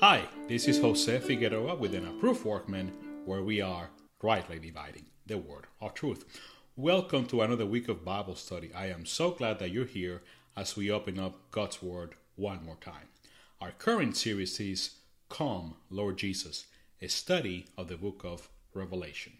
Hi, 0.00 0.26
this 0.48 0.66
is 0.66 0.80
Jose 0.80 1.18
Figueroa 1.18 1.74
with 1.74 1.94
an 1.94 2.06
approved 2.06 2.46
workman 2.46 2.90
where 3.26 3.42
we 3.42 3.60
are 3.60 3.90
rightly 4.22 4.58
dividing 4.58 5.04
the 5.26 5.36
word 5.36 5.66
of 5.78 5.92
truth. 5.92 6.24
Welcome 6.74 7.26
to 7.26 7.42
another 7.42 7.66
week 7.66 7.86
of 7.90 8.02
Bible 8.02 8.34
study. 8.34 8.72
I 8.74 8.86
am 8.86 9.04
so 9.04 9.32
glad 9.32 9.58
that 9.58 9.72
you're 9.72 9.84
here 9.84 10.22
as 10.56 10.74
we 10.74 10.90
open 10.90 11.20
up 11.20 11.50
God's 11.50 11.82
Word 11.82 12.14
one 12.36 12.64
more 12.64 12.78
time. 12.80 13.08
Our 13.60 13.72
current 13.72 14.16
series 14.16 14.58
is 14.58 14.92
Come, 15.28 15.74
Lord 15.90 16.16
Jesus, 16.16 16.64
a 17.02 17.08
study 17.08 17.66
of 17.76 17.88
the 17.88 17.98
book 17.98 18.22
of 18.24 18.48
Revelation. 18.72 19.34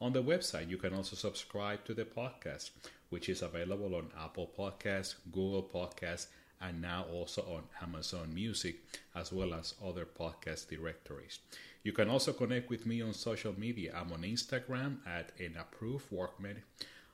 On 0.02 0.12
the 0.12 0.24
website, 0.24 0.68
you 0.68 0.78
can 0.78 0.96
also 0.96 1.16
subscribe 1.16 1.86
to 1.86 1.94
the 1.94 2.06
podcast, 2.06 2.72
which 3.12 3.30
is 3.30 3.44
available 3.44 3.94
on 3.94 4.10
Apple 4.20 4.50
Podcasts, 4.58 5.14
Google 5.32 5.62
Podcasts, 5.62 6.26
and 6.60 6.82
now 6.82 7.06
also 7.14 7.44
on 7.44 7.64
Amazon 7.84 8.34
Music, 8.34 8.78
as 9.14 9.32
well 9.32 9.54
as 9.54 9.76
other 9.86 10.08
podcast 10.08 10.70
directories. 10.70 11.38
You 11.84 11.94
can 11.94 12.10
also 12.10 12.34
connect 12.34 12.72
with 12.72 12.88
me 12.88 13.04
on 13.04 13.14
social 13.14 13.54
media. 13.60 13.96
I'm 13.96 14.12
on 14.12 14.24
Instagram 14.24 14.98
at 15.06 15.34
an 15.40 15.56
approved 15.56 16.12
workman. 16.12 16.64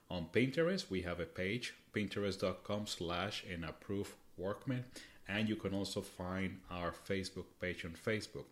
On 0.09 0.27
Pinterest, 0.31 0.89
we 0.89 1.02
have 1.02 1.19
a 1.19 1.25
page, 1.25 1.73
pinterest.com 1.93 2.88
slash 2.88 3.43
an 3.53 3.65
approved 3.65 4.13
workman. 4.38 4.85
And 5.27 5.49
you 5.49 5.58
can 5.58 5.73
also 5.73 5.99
find 5.99 6.61
our 6.71 6.93
Facebook 6.93 7.47
page 7.59 7.83
on 7.83 7.95
Facebook, 8.05 8.45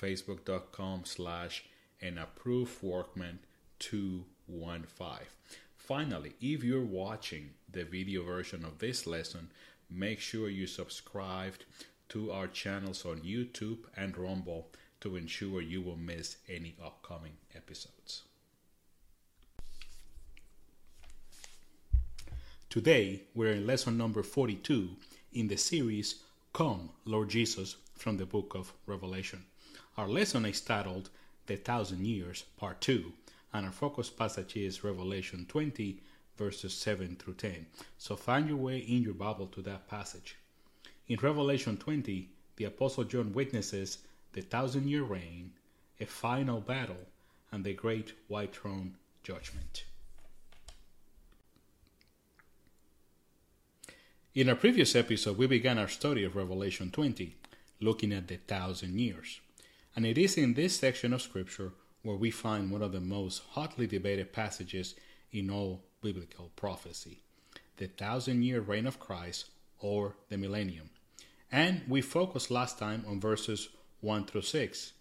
facebook.com 0.00 1.02
slash 1.04 1.66
an 2.00 2.16
approved 2.16 2.82
workman 2.82 3.40
215. 3.84 5.26
Finally, 5.76 6.32
if 6.40 6.64
you're 6.64 6.80
watching 6.80 7.50
the 7.70 7.84
video 7.84 8.22
version 8.22 8.64
of 8.64 8.78
this 8.78 9.06
lesson, 9.06 9.50
make 9.90 10.20
sure 10.20 10.48
you 10.48 10.66
subscribe 10.66 11.52
to 12.08 12.32
our 12.32 12.46
channels 12.46 13.04
on 13.04 13.18
YouTube 13.18 13.80
and 13.94 14.16
Rumble 14.16 14.68
to 15.02 15.16
ensure 15.16 15.60
you 15.60 15.82
will 15.82 15.98
miss 15.98 16.38
any 16.48 16.74
upcoming 16.82 17.32
episodes. 17.54 18.22
Today, 22.70 23.24
we're 23.34 23.52
in 23.52 23.66
lesson 23.66 23.98
number 23.98 24.22
42 24.22 24.88
in 25.34 25.48
the 25.48 25.58
series 25.58 26.22
Come, 26.54 26.88
Lord 27.04 27.28
Jesus, 27.28 27.76
from 27.94 28.16
the 28.16 28.24
book 28.24 28.54
of 28.54 28.72
Revelation. 28.86 29.44
Our 29.98 30.08
lesson 30.08 30.46
is 30.46 30.62
titled 30.62 31.10
The 31.46 31.56
Thousand 31.56 32.06
Years, 32.06 32.44
Part 32.56 32.80
2, 32.80 33.12
and 33.54 33.64
our 33.64 33.72
focus 33.72 34.10
passage 34.10 34.56
is 34.56 34.82
Revelation 34.82 35.46
20, 35.48 36.02
verses 36.36 36.74
7 36.74 37.14
through 37.16 37.34
10. 37.34 37.66
So 37.96 38.16
find 38.16 38.48
your 38.48 38.56
way 38.56 38.78
in 38.78 39.02
your 39.02 39.14
Bible 39.14 39.46
to 39.46 39.62
that 39.62 39.88
passage. 39.88 40.36
In 41.06 41.20
Revelation 41.22 41.76
20, 41.76 42.28
the 42.56 42.64
Apostle 42.64 43.04
John 43.04 43.32
witnesses 43.32 43.98
the 44.32 44.40
thousand 44.40 44.88
year 44.88 45.04
reign, 45.04 45.52
a 46.00 46.04
final 46.04 46.60
battle, 46.60 47.06
and 47.52 47.62
the 47.62 47.74
great 47.74 48.12
white 48.26 48.56
throne 48.56 48.96
judgment. 49.22 49.84
In 54.34 54.48
our 54.48 54.56
previous 54.56 54.96
episode, 54.96 55.38
we 55.38 55.46
began 55.46 55.78
our 55.78 55.86
study 55.86 56.24
of 56.24 56.34
Revelation 56.34 56.90
20, 56.90 57.36
looking 57.80 58.12
at 58.12 58.26
the 58.26 58.36
thousand 58.36 58.98
years. 58.98 59.38
And 59.94 60.04
it 60.04 60.18
is 60.18 60.36
in 60.36 60.54
this 60.54 60.76
section 60.76 61.12
of 61.12 61.22
Scripture 61.22 61.70
where 62.04 62.16
we 62.16 62.30
find 62.30 62.70
one 62.70 62.82
of 62.82 62.92
the 62.92 63.00
most 63.00 63.42
hotly 63.50 63.88
debated 63.88 64.32
passages 64.32 64.94
in 65.32 65.50
all 65.50 65.82
biblical 66.00 66.52
prophecy 66.54 67.18
the 67.76 67.88
thousand 67.88 68.44
year 68.44 68.60
reign 68.60 68.86
of 68.86 69.00
Christ 69.00 69.46
or 69.80 70.14
the 70.28 70.38
millennium. 70.38 70.90
And 71.50 71.82
we 71.88 72.00
focused 72.02 72.50
last 72.50 72.78
time 72.78 73.04
on 73.08 73.20
verses 73.20 73.68
1 74.00 74.26
through 74.26 74.42
6. 74.42 74.92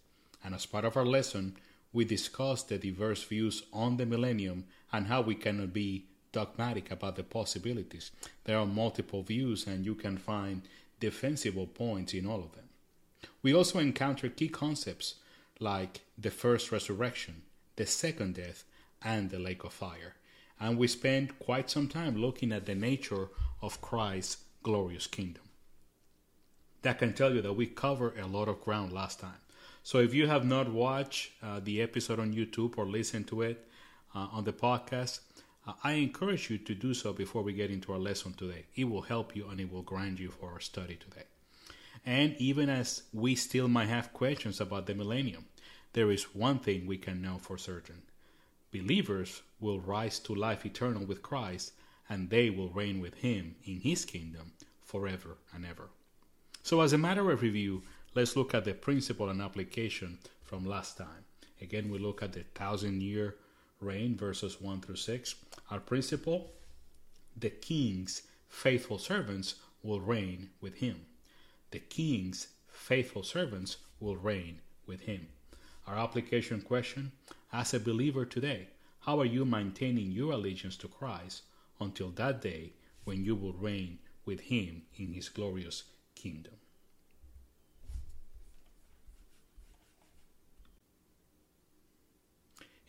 And 0.44 0.56
as 0.56 0.66
part 0.66 0.86
of 0.86 0.98
our 0.98 1.06
lesson, 1.06 1.56
we 1.92 2.06
discussed 2.06 2.70
the 2.70 2.78
diverse 2.78 3.24
views 3.24 3.64
on 3.72 3.98
the 3.98 4.06
millennium 4.06 4.66
and 4.92 5.08
how 5.08 5.22
we 5.22 5.36
cannot 5.36 5.72
be 5.72 6.06
dogmatic 6.32 6.90
about 6.90 7.16
the 7.16 7.24
possibilities. 7.24 8.12
There 8.46 8.58
are 8.58 8.66
multiple 8.66 9.22
views, 9.22 9.68
and 9.68 9.86
you 9.86 9.94
can 9.94 10.18
find 10.18 10.64
defensible 11.00 11.68
points 11.68 12.14
in 12.14 12.26
all 12.26 12.40
of 12.40 12.54
them. 12.54 12.70
We 13.44 13.54
also 13.54 13.80
encounter 13.80 14.30
key 14.30 14.50
concepts 14.50 15.16
like 15.60 16.02
the 16.18 16.32
first 16.32 16.72
resurrection, 16.72 17.44
the 17.76 17.86
second 17.86 18.36
death, 18.36 18.64
and 19.02 19.30
the 19.30 19.40
lake 19.40 19.64
of 19.64 19.74
fire. 19.74 20.16
And 20.60 20.78
we 20.78 20.88
spend 20.88 21.40
quite 21.40 21.70
some 21.70 21.88
time 21.88 22.16
looking 22.16 22.52
at 22.52 22.66
the 22.66 22.76
nature 22.76 23.30
of 23.62 23.82
Christ's 23.82 24.38
glorious 24.62 25.08
kingdom. 25.08 25.44
That 26.84 27.00
can 27.00 27.14
tell 27.14 27.34
you 27.34 27.42
that 27.42 27.54
we 27.54 27.66
covered 27.68 28.18
a 28.18 28.28
lot 28.28 28.48
of 28.48 28.62
ground 28.62 28.92
last 28.92 29.20
time. 29.20 29.42
So 29.84 30.00
if 30.00 30.14
you 30.14 30.28
have 30.28 30.46
not 30.46 30.72
watched 30.72 31.32
uh, 31.42 31.60
the 31.62 31.82
episode 31.82 32.20
on 32.20 32.34
YouTube 32.34 32.78
or 32.78 32.86
listened 32.86 33.28
to 33.28 33.42
it 33.42 33.68
uh, 34.16 34.28
on 34.32 34.46
the 34.46 34.54
podcast, 34.54 35.20
uh, 35.68 35.74
I 35.84 35.94
encourage 35.94 36.50
you 36.50 36.58
to 36.58 36.76
do 36.76 36.94
so 36.94 37.14
before 37.14 37.42
we 37.42 37.54
get 37.54 37.72
into 37.72 37.92
our 37.92 38.00
lesson 38.00 38.34
today. 38.34 38.66
It 38.76 38.86
will 38.86 39.02
help 39.02 39.36
you 39.36 39.48
and 39.50 39.60
it 39.60 39.72
will 39.72 39.82
grind 39.82 40.20
you 40.20 40.30
for 40.30 40.52
our 40.52 40.60
study 40.60 40.96
today. 40.96 41.26
And 42.06 42.36
even 42.38 42.70
as 42.70 43.04
we 43.14 43.36
still 43.36 43.68
might 43.68 43.88
have 43.88 44.14
questions 44.14 44.60
about 44.60 44.86
the 44.86 44.96
millennium, 44.96 45.46
there 45.94 46.12
is 46.12 46.36
one 46.36 46.60
thing 46.60 46.86
we 46.86 46.98
can 46.98 47.22
know 47.22 47.38
for 47.38 47.58
certain 47.58 48.04
believers 48.72 49.44
will 49.60 49.80
rise 49.80 50.18
to 50.18 50.34
life 50.34 50.66
eternal 50.66 51.06
with 51.06 51.22
Christ, 51.22 51.74
and 52.10 52.30
they 52.30 52.50
will 52.50 52.70
reign 52.70 53.00
with 53.00 53.14
Him 53.16 53.56
in 53.66 53.80
His 53.82 54.04
kingdom 54.04 54.54
forever 54.82 55.38
and 55.54 55.64
ever. 55.64 55.90
So, 56.64 56.82
as 56.82 56.92
a 56.92 56.98
matter 56.98 57.30
of 57.32 57.44
review, 57.44 57.84
let's 58.16 58.36
look 58.36 58.56
at 58.56 58.66
the 58.66 58.74
principle 58.74 59.30
and 59.30 59.42
application 59.42 60.18
from 60.44 60.66
last 60.66 60.98
time. 60.98 61.26
Again, 61.62 61.92
we 61.92 62.00
look 62.00 62.24
at 62.24 62.34
the 62.34 62.44
thousand 62.56 63.04
year 63.04 63.36
reign, 63.80 64.18
verses 64.18 64.60
1 64.60 64.82
through 64.82 64.96
6. 64.96 65.36
Our 65.70 65.80
principle 65.80 66.52
the 67.36 67.50
king's 67.50 68.24
faithful 68.48 69.00
servants 69.00 69.56
will 69.82 70.00
reign 70.00 70.50
with 70.62 70.76
him. 70.76 71.06
The 71.74 71.80
king's 71.80 72.50
faithful 72.68 73.24
servants 73.24 73.78
will 74.00 74.16
reign 74.16 74.60
with 74.86 75.02
him. 75.02 75.30
Our 75.88 75.98
application 75.98 76.62
question 76.62 77.14
As 77.52 77.74
a 77.74 77.80
believer 77.80 78.26
today, 78.26 78.68
how 79.00 79.20
are 79.20 79.26
you 79.26 79.44
maintaining 79.44 80.12
your 80.12 80.34
allegiance 80.34 80.78
to 80.78 80.88
Christ 80.88 81.42
until 81.82 82.12
that 82.12 82.44
day 82.44 82.74
when 83.06 83.26
you 83.26 83.34
will 83.34 83.54
reign 83.54 83.98
with 84.24 84.42
him 84.42 84.84
in 84.98 85.14
his 85.14 85.30
glorious 85.30 85.86
kingdom? 86.14 86.54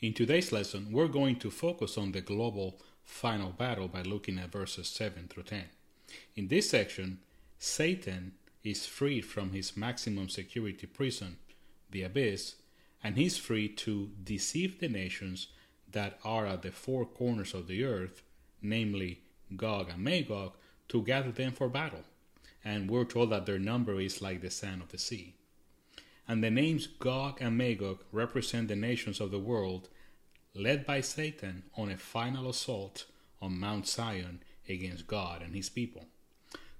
In 0.01 0.13
today's 0.13 0.53
lesson, 0.53 0.93
we're 0.93 1.09
going 1.09 1.37
to 1.37 1.51
focus 1.51 1.97
on 1.97 2.13
the 2.13 2.21
global 2.21 2.79
final 3.03 3.49
battle 3.49 3.89
by 3.89 4.03
looking 4.03 4.39
at 4.39 4.53
verses 4.53 4.89
7 4.89 5.29
through 5.29 5.45
10. 5.45 5.65
In 6.37 6.49
this 6.49 6.69
section, 6.69 7.21
Satan 7.59 8.33
is 8.65 8.87
freed 8.87 9.25
from 9.27 9.53
his 9.53 9.77
maximum 9.77 10.29
security 10.29 10.87
prison, 10.87 11.37
the 11.91 12.03
abyss, 12.03 12.57
and 13.03 13.17
he's 13.17 13.37
free 13.37 13.69
to 13.69 14.11
deceive 14.25 14.81
the 14.81 14.89
nations 14.89 15.49
that 15.93 16.19
are 16.25 16.47
at 16.47 16.63
the 16.63 16.73
four 16.73 17.05
corners 17.05 17.53
of 17.53 17.69
the 17.69 17.85
earth, 17.85 18.23
namely 18.63 19.21
Gog 19.55 19.91
and 19.91 20.03
Magog, 20.03 20.55
to 20.89 21.03
gather 21.03 21.31
them 21.31 21.53
for 21.53 21.69
battle. 21.69 22.05
And 22.65 22.91
we're 22.91 23.05
told 23.05 23.31
that 23.31 23.45
their 23.45 23.59
number 23.59 24.01
is 24.01 24.23
like 24.23 24.41
the 24.41 24.51
sand 24.51 24.81
of 24.81 24.89
the 24.89 24.99
sea. 24.99 25.35
And 26.27 26.43
the 26.43 26.51
names 26.51 26.87
Gog 26.87 27.43
and 27.43 27.59
Magog 27.59 28.03
represent 28.11 28.69
the 28.69 28.77
nations 28.77 29.21
of 29.21 29.31
the 29.31 29.39
world 29.39 29.91
led 30.55 30.87
by 30.87 31.03
Satan 31.03 31.65
on 31.77 31.91
a 31.91 31.97
final 31.97 32.49
assault 32.49 33.05
on 33.43 33.61
Mount 33.61 33.87
Zion 33.87 34.43
against 34.69 35.07
God 35.07 35.43
and 35.43 35.55
his 35.55 35.69
people. 35.69 36.07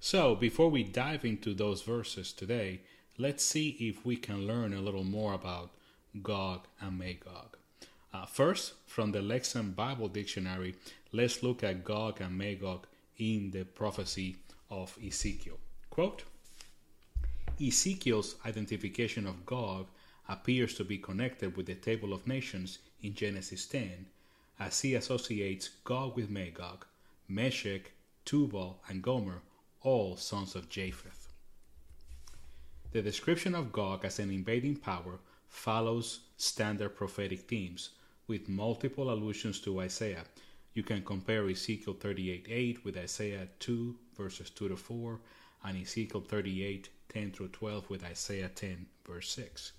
So, 0.05 0.35
before 0.35 0.69
we 0.69 0.83
dive 0.83 1.25
into 1.25 1.55
those 1.55 1.81
verses 1.81 2.31
today, 2.31 2.81
let's 3.17 3.43
see 3.43 3.69
if 3.79 4.05
we 4.05 4.17
can 4.17 4.45
learn 4.45 4.71
a 4.71 4.79
little 4.79 5.03
more 5.03 5.33
about 5.33 5.71
Gog 6.21 6.67
and 6.79 6.99
Magog. 6.99 7.57
Uh, 8.13 8.27
first, 8.27 8.73
from 8.85 9.13
the 9.13 9.21
Lexham 9.21 9.75
Bible 9.75 10.07
Dictionary, 10.07 10.75
let's 11.11 11.41
look 11.41 11.63
at 11.63 11.83
Gog 11.83 12.21
and 12.21 12.37
Magog 12.37 12.85
in 13.17 13.49
the 13.49 13.63
prophecy 13.63 14.35
of 14.69 14.95
Ezekiel. 15.03 15.57
Quote 15.89 16.23
Ezekiel's 17.59 18.35
identification 18.45 19.25
of 19.25 19.43
Gog 19.43 19.87
appears 20.29 20.75
to 20.75 20.83
be 20.83 20.99
connected 20.99 21.57
with 21.57 21.65
the 21.65 21.73
Table 21.73 22.13
of 22.13 22.27
Nations 22.27 22.77
in 23.01 23.15
Genesis 23.15 23.65
10, 23.65 24.05
as 24.59 24.81
he 24.81 24.93
associates 24.93 25.71
Gog 25.83 26.15
with 26.15 26.29
Magog, 26.29 26.85
Meshech, 27.27 27.91
Tubal, 28.23 28.83
and 28.87 29.01
Gomer, 29.01 29.41
all 29.85 30.17
sons 30.17 30.55
of 30.55 30.67
Japheth. 30.67 31.31
The 32.91 33.03
description 33.03 33.53
of 33.53 33.71
Gog 33.71 34.03
as 34.03 34.17
an 34.17 34.31
invading 34.31 34.77
power 34.77 35.19
follows 35.47 36.21
standard 36.37 36.95
prophetic 36.95 37.41
themes, 37.41 37.91
with 38.25 38.49
multiple 38.49 39.13
allusions 39.13 39.59
to 39.59 39.79
Isaiah. 39.81 40.25
You 40.73 40.81
can 40.81 41.03
compare 41.03 41.47
Ezekiel 41.47 41.93
38 41.93 42.47
8 42.49 42.83
with 42.83 42.97
Isaiah 42.97 43.47
2 43.59 43.95
verses 44.17 44.49
2 44.49 44.69
to 44.69 44.75
4, 44.75 45.19
and 45.65 45.79
Ezekiel 45.79 46.21
38 46.21 46.89
10 47.09 47.31
through 47.31 47.49
12 47.49 47.87
with 47.87 48.03
Isaiah 48.03 48.49
10 48.49 48.87
verse 49.05 49.29
6. 49.29 49.71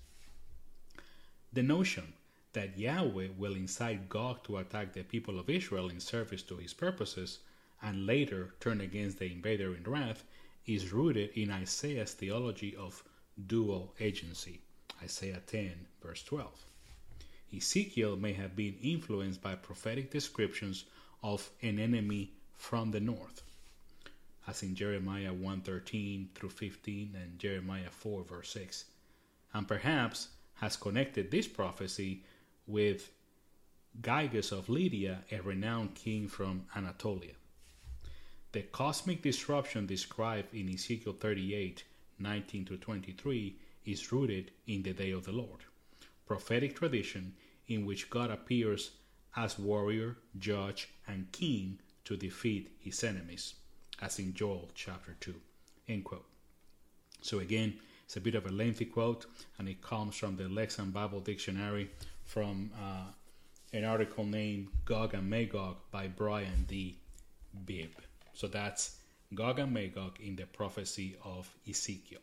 The 1.51 1.63
notion 1.63 2.13
that 2.53 2.79
Yahweh 2.79 3.27
will 3.37 3.55
incite 3.55 4.07
Gog 4.07 4.45
to 4.45 4.55
attack 4.55 4.93
the 4.93 5.03
people 5.03 5.37
of 5.37 5.49
Israel 5.49 5.89
in 5.89 5.99
service 5.99 6.43
to 6.43 6.55
his 6.55 6.73
purposes 6.73 7.39
and 7.81 8.05
later 8.05 8.53
turn 8.59 8.81
against 8.81 9.19
the 9.19 9.31
invader 9.31 9.75
in 9.75 9.83
wrath 9.83 10.23
is 10.65 10.91
rooted 10.91 11.29
in 11.35 11.51
Isaiah's 11.51 12.13
theology 12.13 12.75
of 12.75 13.03
dual 13.47 13.93
agency. 13.99 14.61
Isaiah 15.01 15.41
10, 15.45 15.87
verse 16.01 16.23
12. 16.23 16.51
Ezekiel 17.55 18.17
may 18.17 18.33
have 18.33 18.55
been 18.55 18.75
influenced 18.81 19.41
by 19.41 19.55
prophetic 19.55 20.11
descriptions 20.11 20.85
of 21.23 21.49
an 21.61 21.79
enemy 21.79 22.31
from 22.55 22.91
the 22.91 22.99
north, 22.99 23.43
as 24.47 24.63
in 24.63 24.75
Jeremiah 24.75 25.33
1:13 25.33 26.27
through 26.33 26.49
15 26.49 27.15
and 27.15 27.39
Jeremiah 27.39 27.89
4 27.89 28.23
verse 28.23 28.49
6, 28.49 28.85
and 29.53 29.67
perhaps 29.67 30.29
has 30.55 30.75
connected 30.75 31.29
this 31.31 31.47
prophecy 31.47 32.23
with 32.65 33.11
Gyges 34.01 34.51
of 34.51 34.67
Lydia, 34.67 35.23
a 35.31 35.39
renowned 35.41 35.95
king 35.95 36.27
from 36.27 36.65
Anatolia. 36.75 37.33
The 38.53 38.61
cosmic 38.61 39.21
disruption 39.21 39.85
described 39.85 40.53
in 40.53 40.69
Ezekiel 40.73 41.13
38 41.13 41.83
19 42.19 42.65
to 42.65 42.77
23 42.77 43.55
is 43.85 44.11
rooted 44.11 44.51
in 44.65 44.83
the 44.83 44.93
day 44.93 45.11
of 45.11 45.25
the 45.25 45.31
Lord, 45.31 45.65
prophetic 46.25 46.75
tradition 46.75 47.35
in 47.67 47.85
which 47.85 48.09
God 48.09 48.31
appears 48.31 48.91
as 49.35 49.59
warrior, 49.59 50.17
judge, 50.39 50.89
and 51.07 51.31
king 51.31 51.79
to 52.05 52.15
defeat 52.15 52.71
his 52.79 53.03
enemies, 53.03 53.55
as 54.01 54.17
in 54.17 54.33
Joel 54.33 54.71
chapter 54.73 55.15
2. 55.19 55.35
End 55.89 56.05
quote. 56.05 56.25
So 57.21 57.39
again, 57.39 57.77
it's 58.05 58.15
a 58.15 58.21
bit 58.21 58.35
of 58.35 58.45
a 58.45 58.51
lengthy 58.51 58.85
quote, 58.85 59.25
and 59.59 59.67
it 59.67 59.81
comes 59.81 60.15
from 60.15 60.37
the 60.37 60.45
Lexham 60.45 60.91
Bible 60.93 61.19
Dictionary 61.19 61.89
from 62.23 62.71
uh, 62.81 63.11
an 63.73 63.83
article 63.83 64.25
named 64.25 64.69
Gog 64.85 65.13
and 65.13 65.29
Magog 65.29 65.75
by 65.91 66.07
Brian 66.07 66.65
D. 66.67 66.97
Bibb. 67.65 68.06
So 68.37 68.47
that's 68.47 68.97
Gog 69.33 69.57
and 69.57 69.73
Magog 69.73 70.19
in 70.19 70.35
the 70.35 70.45
prophecy 70.45 71.15
of 71.23 71.55
Ezekiel. 71.67 72.19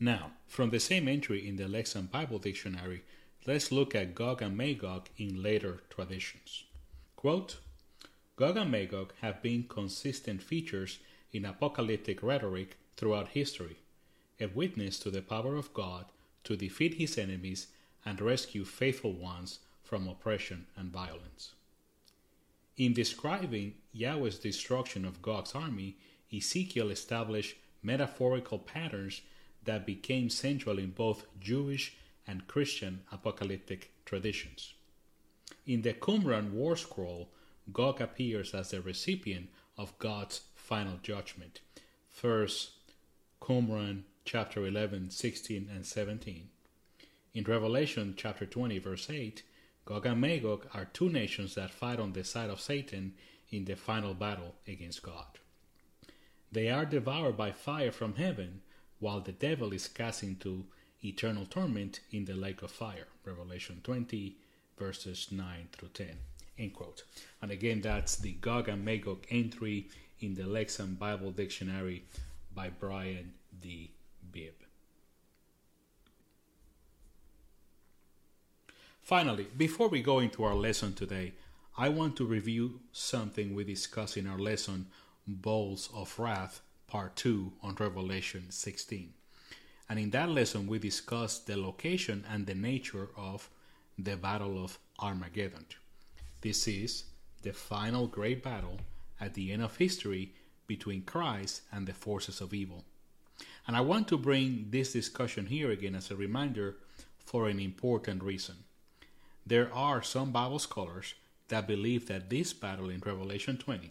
Now, 0.00 0.30
from 0.48 0.70
the 0.70 0.80
same 0.80 1.08
entry 1.08 1.46
in 1.46 1.56
the 1.56 1.68
Lexham 1.68 2.10
Bible 2.10 2.38
Dictionary, 2.38 3.02
let's 3.46 3.70
look 3.70 3.94
at 3.94 4.14
Gog 4.14 4.40
and 4.40 4.56
Magog 4.56 5.10
in 5.18 5.42
later 5.42 5.82
traditions. 5.90 6.64
Quote, 7.16 7.58
Gog 8.36 8.56
and 8.56 8.70
Magog 8.70 9.12
have 9.20 9.42
been 9.42 9.64
consistent 9.64 10.42
features 10.42 11.00
in 11.34 11.44
apocalyptic 11.44 12.22
rhetoric 12.22 12.78
throughout 12.96 13.28
history, 13.28 13.76
a 14.40 14.46
witness 14.46 14.98
to 15.00 15.10
the 15.10 15.20
power 15.20 15.56
of 15.56 15.74
God 15.74 16.06
to 16.44 16.56
defeat 16.56 16.94
his 16.94 17.18
enemies 17.18 17.66
and 18.06 18.22
rescue 18.22 18.64
faithful 18.64 19.12
ones 19.12 19.58
from 19.92 20.08
oppression 20.08 20.64
and 20.74 20.90
violence. 20.90 21.52
In 22.78 22.94
describing 22.94 23.74
Yahweh's 23.92 24.38
destruction 24.38 25.04
of 25.04 25.20
Gog's 25.20 25.54
army, 25.54 25.98
Ezekiel 26.34 26.88
established 26.88 27.56
metaphorical 27.82 28.58
patterns 28.58 29.20
that 29.64 29.84
became 29.84 30.30
central 30.30 30.78
in 30.78 30.92
both 30.92 31.26
Jewish 31.38 31.94
and 32.26 32.48
Christian 32.48 33.02
apocalyptic 33.12 33.92
traditions. 34.06 34.72
In 35.66 35.82
the 35.82 35.92
Qumran 35.92 36.52
War 36.52 36.74
Scroll, 36.74 37.28
Gog 37.70 38.00
appears 38.00 38.54
as 38.54 38.70
the 38.70 38.80
recipient 38.80 39.50
of 39.76 39.98
God's 39.98 40.40
final 40.54 40.96
judgment. 41.02 41.60
First 42.08 42.70
Qumran 43.42 44.04
chapter 44.24 44.66
11, 44.66 45.10
16, 45.10 45.68
and 45.70 45.84
17. 45.84 46.48
In 47.34 47.44
Revelation 47.44 48.14
chapter 48.16 48.46
20, 48.46 48.78
verse 48.78 49.10
8, 49.10 49.42
Gog 49.84 50.06
and 50.06 50.20
Magog 50.20 50.66
are 50.74 50.84
two 50.84 51.08
nations 51.08 51.54
that 51.54 51.70
fight 51.70 51.98
on 51.98 52.12
the 52.12 52.22
side 52.22 52.50
of 52.50 52.60
Satan 52.60 53.14
in 53.50 53.64
the 53.64 53.74
final 53.74 54.14
battle 54.14 54.54
against 54.66 55.02
God. 55.02 55.26
They 56.52 56.68
are 56.68 56.84
devoured 56.84 57.36
by 57.36 57.52
fire 57.52 57.90
from 57.90 58.14
heaven, 58.14 58.60
while 59.00 59.20
the 59.20 59.32
devil 59.32 59.72
is 59.72 59.88
cast 59.88 60.22
into 60.22 60.66
eternal 61.02 61.46
torment 61.46 62.00
in 62.12 62.26
the 62.26 62.34
lake 62.34 62.62
of 62.62 62.70
fire. 62.70 63.08
Revelation 63.24 63.80
20, 63.82 64.36
verses 64.78 65.28
9 65.32 65.68
through 65.72 65.88
10. 65.88 66.06
End 66.58 66.74
quote. 66.74 67.02
And 67.40 67.50
again, 67.50 67.80
that's 67.80 68.16
the 68.16 68.32
Gog 68.32 68.68
and 68.68 68.84
Magog 68.84 69.26
entry 69.30 69.88
in 70.20 70.34
the 70.34 70.44
Lexham 70.44 70.98
Bible 70.98 71.32
Dictionary 71.32 72.04
by 72.54 72.68
Brian 72.68 73.32
D. 73.60 73.90
Bibb. 74.30 74.54
Finally, 79.02 79.48
before 79.56 79.88
we 79.88 80.00
go 80.00 80.20
into 80.20 80.44
our 80.44 80.54
lesson 80.54 80.94
today, 80.94 81.32
I 81.76 81.88
want 81.88 82.14
to 82.16 82.24
review 82.24 82.78
something 82.92 83.52
we 83.52 83.64
discussed 83.64 84.16
in 84.16 84.28
our 84.28 84.38
lesson, 84.38 84.86
Bowls 85.26 85.90
of 85.92 86.16
Wrath, 86.20 86.60
Part 86.86 87.16
2 87.16 87.52
on 87.64 87.74
Revelation 87.74 88.44
16. 88.50 89.12
And 89.88 89.98
in 89.98 90.10
that 90.10 90.28
lesson, 90.28 90.68
we 90.68 90.78
discussed 90.78 91.48
the 91.48 91.56
location 91.56 92.24
and 92.32 92.46
the 92.46 92.54
nature 92.54 93.08
of 93.16 93.50
the 93.98 94.16
Battle 94.16 94.62
of 94.62 94.78
Armageddon. 95.00 95.66
This 96.40 96.68
is 96.68 97.04
the 97.42 97.52
final 97.52 98.06
great 98.06 98.40
battle 98.40 98.78
at 99.20 99.34
the 99.34 99.50
end 99.50 99.62
of 99.62 99.76
history 99.76 100.32
between 100.68 101.02
Christ 101.02 101.62
and 101.72 101.88
the 101.88 101.92
forces 101.92 102.40
of 102.40 102.54
evil. 102.54 102.84
And 103.66 103.76
I 103.76 103.80
want 103.80 104.06
to 104.08 104.16
bring 104.16 104.66
this 104.70 104.92
discussion 104.92 105.46
here 105.46 105.72
again 105.72 105.96
as 105.96 106.12
a 106.12 106.16
reminder 106.16 106.76
for 107.18 107.48
an 107.48 107.58
important 107.58 108.22
reason. 108.22 108.54
There 109.44 109.72
are 109.74 110.02
some 110.02 110.30
Bible 110.30 110.60
scholars 110.60 111.14
that 111.48 111.66
believe 111.66 112.06
that 112.06 112.30
this 112.30 112.52
battle 112.52 112.88
in 112.88 113.00
Revelation 113.04 113.56
20, 113.56 113.90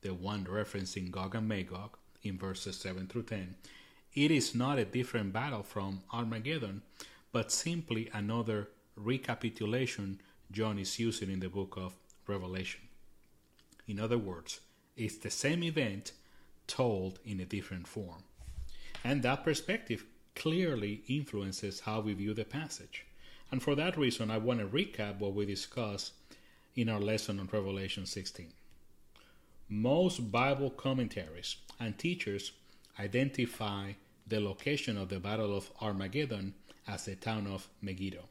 the 0.00 0.14
one 0.14 0.44
referencing 0.46 1.10
Gog 1.10 1.34
and 1.34 1.46
Magog 1.46 1.98
in 2.22 2.38
verses 2.38 2.76
7 2.76 3.06
through 3.06 3.24
10, 3.24 3.56
it 4.14 4.30
is 4.30 4.54
not 4.54 4.78
a 4.78 4.84
different 4.86 5.32
battle 5.32 5.62
from 5.62 6.02
Armageddon, 6.12 6.82
but 7.30 7.52
simply 7.52 8.08
another 8.14 8.68
recapitulation 8.96 10.20
John 10.50 10.78
is 10.78 10.98
using 10.98 11.30
in 11.30 11.40
the 11.40 11.50
book 11.50 11.76
of 11.76 11.94
Revelation. 12.26 12.80
In 13.86 14.00
other 14.00 14.18
words, 14.18 14.60
it's 14.96 15.18
the 15.18 15.30
same 15.30 15.62
event 15.62 16.12
told 16.66 17.18
in 17.24 17.40
a 17.40 17.44
different 17.44 17.86
form. 17.86 18.24
And 19.04 19.22
that 19.22 19.44
perspective 19.44 20.04
clearly 20.34 21.02
influences 21.06 21.80
how 21.80 22.00
we 22.00 22.14
view 22.14 22.34
the 22.34 22.44
passage. 22.44 23.05
And 23.50 23.62
for 23.62 23.74
that 23.74 23.96
reason, 23.96 24.30
I 24.30 24.38
want 24.38 24.60
to 24.60 24.66
recap 24.66 25.18
what 25.18 25.34
we 25.34 25.46
discussed 25.46 26.12
in 26.74 26.88
our 26.88 27.00
lesson 27.00 27.40
on 27.40 27.48
Revelation 27.50 28.06
16. 28.06 28.52
Most 29.68 30.30
Bible 30.30 30.70
commentaries 30.70 31.56
and 31.80 31.96
teachers 31.98 32.52
identify 32.98 33.92
the 34.26 34.40
location 34.40 34.96
of 34.96 35.08
the 35.08 35.20
Battle 35.20 35.56
of 35.56 35.70
Armageddon 35.80 36.54
as 36.86 37.04
the 37.04 37.16
town 37.16 37.46
of 37.46 37.68
Megiddo. 37.80 38.24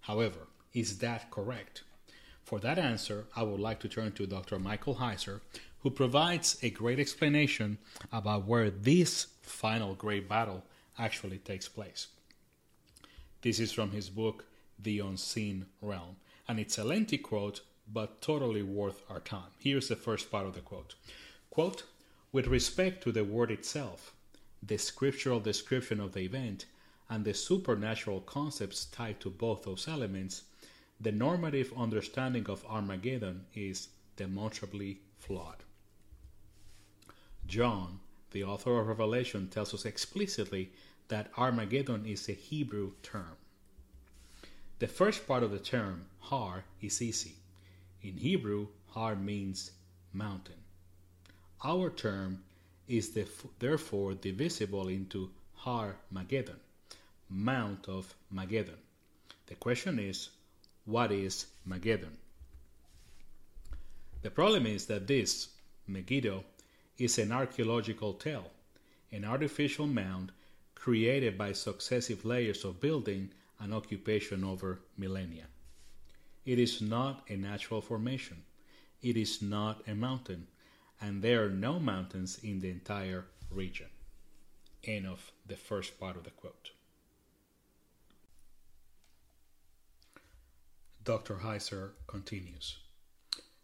However, 0.00 0.48
is 0.72 0.98
that 0.98 1.30
correct? 1.30 1.82
For 2.44 2.60
that 2.60 2.78
answer, 2.78 3.26
I 3.34 3.42
would 3.42 3.60
like 3.60 3.80
to 3.80 3.88
turn 3.88 4.12
to 4.12 4.26
Dr. 4.26 4.58
Michael 4.58 4.96
Heiser, 4.96 5.40
who 5.80 5.90
provides 5.90 6.58
a 6.62 6.70
great 6.70 7.00
explanation 7.00 7.78
about 8.12 8.46
where 8.46 8.70
this 8.70 9.26
final 9.42 9.94
great 9.94 10.28
battle 10.28 10.64
actually 10.98 11.38
takes 11.38 11.68
place. 11.68 12.08
This 13.46 13.60
is 13.60 13.70
from 13.70 13.92
his 13.92 14.10
book, 14.10 14.44
The 14.76 14.98
Unseen 14.98 15.66
Realm, 15.80 16.16
and 16.48 16.58
it's 16.58 16.78
a 16.78 16.82
lengthy 16.82 17.16
quote, 17.16 17.60
but 17.86 18.20
totally 18.20 18.64
worth 18.64 19.04
our 19.08 19.20
time. 19.20 19.52
Here's 19.60 19.86
the 19.86 19.94
first 19.94 20.32
part 20.32 20.48
of 20.48 20.54
the 20.54 20.60
quote. 20.60 20.96
Quote, 21.48 21.84
with 22.32 22.48
respect 22.48 23.04
to 23.04 23.12
the 23.12 23.22
word 23.22 23.52
itself, 23.52 24.12
the 24.60 24.78
scriptural 24.78 25.38
description 25.38 26.00
of 26.00 26.12
the 26.12 26.22
event, 26.22 26.66
and 27.08 27.24
the 27.24 27.34
supernatural 27.34 28.20
concepts 28.22 28.86
tied 28.86 29.20
to 29.20 29.30
both 29.30 29.62
those 29.62 29.86
elements, 29.86 30.42
the 31.00 31.12
normative 31.12 31.72
understanding 31.76 32.46
of 32.50 32.66
Armageddon 32.68 33.46
is 33.54 33.90
demonstrably 34.16 35.02
flawed. 35.18 35.62
John, 37.46 38.00
the 38.32 38.42
author 38.42 38.80
of 38.80 38.88
Revelation, 38.88 39.46
tells 39.46 39.72
us 39.72 39.84
explicitly 39.84 40.72
that 41.08 41.30
Armageddon 41.36 42.06
is 42.06 42.28
a 42.28 42.32
Hebrew 42.32 42.92
term. 43.02 43.36
The 44.78 44.88
first 44.88 45.26
part 45.26 45.42
of 45.42 45.50
the 45.50 45.58
term, 45.58 46.06
har, 46.18 46.64
is 46.80 47.00
easy. 47.00 47.36
In 48.02 48.16
Hebrew, 48.16 48.68
har 48.88 49.16
means 49.16 49.70
mountain. 50.12 50.56
Our 51.64 51.90
term 51.90 52.42
is 52.88 53.16
therefore 53.58 54.14
divisible 54.14 54.88
into 54.88 55.30
Har 55.54 55.96
Mageddon, 56.12 56.60
Mount 57.28 57.88
of 57.88 58.14
Mageddon. 58.32 58.78
The 59.46 59.54
question 59.54 59.98
is, 59.98 60.28
what 60.84 61.10
is 61.10 61.46
Mageddon? 61.66 62.16
The 64.22 64.30
problem 64.30 64.66
is 64.66 64.86
that 64.86 65.06
this, 65.06 65.48
Megiddo, 65.86 66.44
is 66.98 67.18
an 67.18 67.32
archaeological 67.32 68.14
tell, 68.14 68.50
an 69.12 69.24
artificial 69.24 69.86
mound 69.86 70.32
created 70.86 71.36
by 71.36 71.50
successive 71.50 72.24
layers 72.24 72.64
of 72.64 72.78
building 72.78 73.28
and 73.58 73.74
occupation 73.74 74.44
over 74.44 74.78
millennia. 74.96 75.46
It 76.44 76.60
is 76.60 76.80
not 76.80 77.24
a 77.28 77.36
natural 77.36 77.80
formation. 77.80 78.44
It 79.02 79.16
is 79.16 79.42
not 79.42 79.82
a 79.88 79.96
mountain, 79.96 80.46
and 81.00 81.22
there 81.22 81.44
are 81.44 81.48
no 81.50 81.80
mountains 81.80 82.38
in 82.40 82.60
the 82.60 82.70
entire 82.70 83.24
region. 83.50 83.88
End 84.84 85.08
of 85.08 85.32
the 85.44 85.56
first 85.56 85.98
part 85.98 86.16
of 86.16 86.22
the 86.22 86.30
quote. 86.30 86.70
Dr. 91.02 91.38
Heiser 91.42 91.94
continues. 92.06 92.76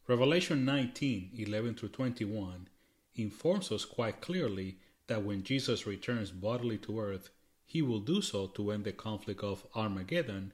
Revelation 0.09 0.64
19 0.64 1.31
11 1.38 1.75
through 1.76 1.91
21 1.91 2.67
informs 3.14 3.71
us 3.71 3.85
quite 3.85 4.21
clearly 4.21 4.79
that 5.06 5.25
when 5.25 5.42
Jesus 5.42 5.87
returns 5.87 6.30
bodily 6.30 6.78
to 6.78 7.00
earth, 7.00 7.30
he 7.64 7.82
will 7.82 8.00
do 8.00 8.21
so 8.21 8.47
to 8.49 8.71
end 8.71 8.85
the 8.85 8.92
conflict 8.92 9.42
of 9.42 9.66
Armageddon 9.75 10.52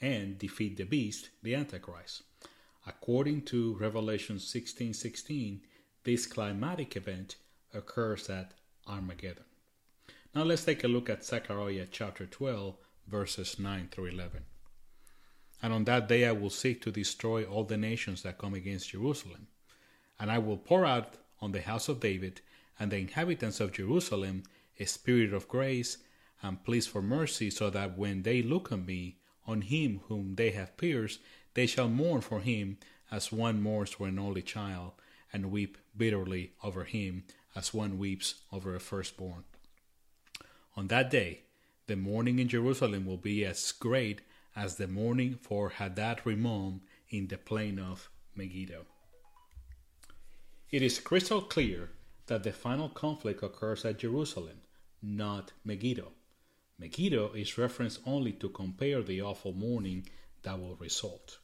and 0.00 0.38
defeat 0.38 0.76
the 0.76 0.84
beast, 0.84 1.30
the 1.42 1.54
Antichrist. 1.54 2.22
According 2.86 3.42
to 3.46 3.76
Revelation 3.78 4.38
16 4.38 4.94
16, 4.94 5.60
this 6.04 6.26
climatic 6.26 6.96
event 6.96 7.36
occurs 7.74 8.30
at 8.30 8.52
Armageddon. 8.86 9.44
Now 10.34 10.44
let's 10.44 10.64
take 10.64 10.84
a 10.84 10.88
look 10.88 11.10
at 11.10 11.24
Zechariah 11.24 11.86
chapter 11.90 12.24
12, 12.24 12.76
verses 13.06 13.58
9 13.58 13.88
through 13.90 14.06
11. 14.06 14.44
And 15.62 15.72
on 15.72 15.84
that 15.84 16.08
day 16.08 16.24
I 16.24 16.32
will 16.32 16.50
seek 16.50 16.80
to 16.82 16.90
destroy 16.90 17.44
all 17.44 17.64
the 17.64 17.76
nations 17.76 18.22
that 18.22 18.38
come 18.38 18.54
against 18.54 18.90
Jerusalem. 18.90 19.48
And 20.18 20.30
I 20.30 20.38
will 20.38 20.56
pour 20.56 20.86
out 20.86 21.16
on 21.40 21.52
the 21.52 21.60
house 21.60 21.88
of 21.88 22.00
David 22.00 22.40
and 22.80 22.90
the 22.90 22.96
inhabitants 22.96 23.60
of 23.60 23.72
Jerusalem 23.72 24.42
a 24.80 24.86
spirit 24.86 25.34
of 25.34 25.46
grace 25.46 25.98
and 26.42 26.64
pleas 26.64 26.86
for 26.86 27.02
mercy, 27.02 27.50
so 27.50 27.68
that 27.68 27.98
when 27.98 28.22
they 28.22 28.42
look 28.42 28.72
on 28.72 28.86
me, 28.86 29.18
on 29.46 29.60
him 29.60 30.00
whom 30.08 30.36
they 30.36 30.50
have 30.52 30.76
pierced, 30.78 31.20
they 31.52 31.66
shall 31.66 31.88
mourn 31.88 32.22
for 32.22 32.40
him 32.40 32.78
as 33.10 33.30
one 33.30 33.60
mourns 33.60 33.90
for 33.90 34.06
an 34.06 34.18
only 34.18 34.40
child, 34.40 34.92
and 35.32 35.50
weep 35.50 35.76
bitterly 35.94 36.52
over 36.64 36.84
him 36.84 37.24
as 37.54 37.74
one 37.74 37.98
weeps 37.98 38.36
over 38.50 38.74
a 38.74 38.80
firstborn. 38.80 39.44
On 40.76 40.86
that 40.86 41.10
day, 41.10 41.42
the 41.86 41.96
mourning 41.96 42.38
in 42.38 42.48
Jerusalem 42.48 43.04
will 43.04 43.18
be 43.18 43.44
as 43.44 43.72
great 43.72 44.22
as 44.56 44.76
the 44.76 44.88
mourning 44.88 45.34
for 45.34 45.68
Hadad 45.68 46.20
Rimmon 46.24 46.80
in 47.10 47.26
the 47.26 47.36
plain 47.36 47.78
of 47.78 48.08
Megiddo. 48.34 48.86
It 50.70 50.82
is 50.82 51.00
crystal 51.00 51.42
clear 51.42 51.90
that 52.30 52.44
the 52.44 52.52
final 52.52 52.88
conflict 52.88 53.42
occurs 53.42 53.84
at 53.84 53.98
Jerusalem, 53.98 54.60
not 55.02 55.50
Megiddo. 55.64 56.12
Megiddo 56.78 57.32
is 57.32 57.58
referenced 57.58 57.98
only 58.06 58.30
to 58.34 58.48
compare 58.48 59.02
the 59.02 59.20
awful 59.20 59.52
mourning 59.52 60.06
that 60.44 60.60
will 60.60 60.76
result. 60.76 61.38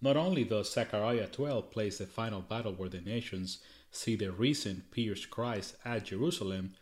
Not 0.00 0.16
only 0.16 0.42
does 0.42 0.72
Zechariah 0.72 1.28
12 1.28 1.70
place 1.70 1.98
the 1.98 2.06
final 2.06 2.40
battle 2.40 2.72
where 2.72 2.88
the 2.88 3.00
nations 3.00 3.58
see 3.92 4.16
the 4.16 4.32
recent 4.32 4.90
pierced 4.90 5.30
Christ 5.30 5.76
at 5.84 6.06
Jerusalem, 6.06 6.72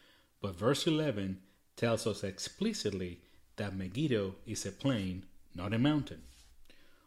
but 0.41 0.57
verse 0.57 0.87
11 0.87 1.39
tells 1.77 2.07
us 2.07 2.25
explicitly 2.25 3.21
that 3.57 3.77
Megiddo 3.77 4.37
is 4.47 4.65
a 4.65 4.73
plain, 4.73 5.27
not 5.55 5.75
a 5.75 5.79
mountain. 5.79 6.23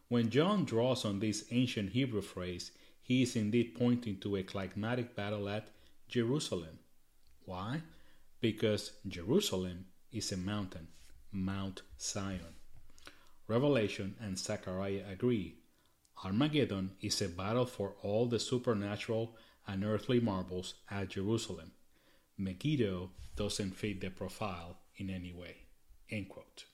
When 0.06 0.30
John 0.30 0.64
draws 0.64 1.04
on 1.04 1.18
this 1.18 1.46
ancient 1.50 1.90
Hebrew 1.90 2.22
phrase, 2.22 2.70
he 3.04 3.22
is 3.22 3.36
indeed 3.36 3.74
pointing 3.74 4.16
to 4.18 4.34
a 4.34 4.42
climatic 4.42 5.14
battle 5.14 5.46
at 5.48 5.68
Jerusalem. 6.08 6.78
Why? 7.44 7.82
Because 8.40 8.92
Jerusalem 9.06 9.84
is 10.10 10.32
a 10.32 10.38
mountain, 10.38 10.88
Mount 11.30 11.82
Zion. 12.00 12.56
Revelation 13.46 14.16
and 14.20 14.38
Zechariah 14.38 15.04
agree 15.12 15.58
Armageddon 16.24 16.92
is 17.02 17.20
a 17.20 17.28
battle 17.28 17.66
for 17.66 17.94
all 18.02 18.24
the 18.24 18.38
supernatural 18.38 19.36
and 19.66 19.84
earthly 19.84 20.18
marbles 20.18 20.74
at 20.90 21.10
Jerusalem. 21.10 21.72
Megiddo 22.38 23.10
doesn't 23.36 23.76
fit 23.76 24.00
the 24.00 24.08
profile 24.08 24.78
in 24.96 25.10
any 25.10 25.34
way. 25.34 25.56
End 26.10 26.30
quote. 26.30 26.64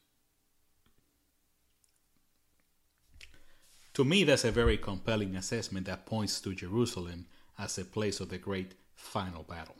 To 4.01 4.05
me, 4.07 4.25
that's 4.25 4.47
a 4.47 4.51
very 4.51 4.79
compelling 4.79 5.37
assessment 5.37 5.85
that 5.85 6.07
points 6.07 6.41
to 6.41 6.55
Jerusalem 6.55 7.27
as 7.59 7.77
a 7.77 7.85
place 7.85 8.19
of 8.21 8.31
the 8.31 8.39
great 8.39 8.73
final 8.95 9.43
battle. 9.43 9.77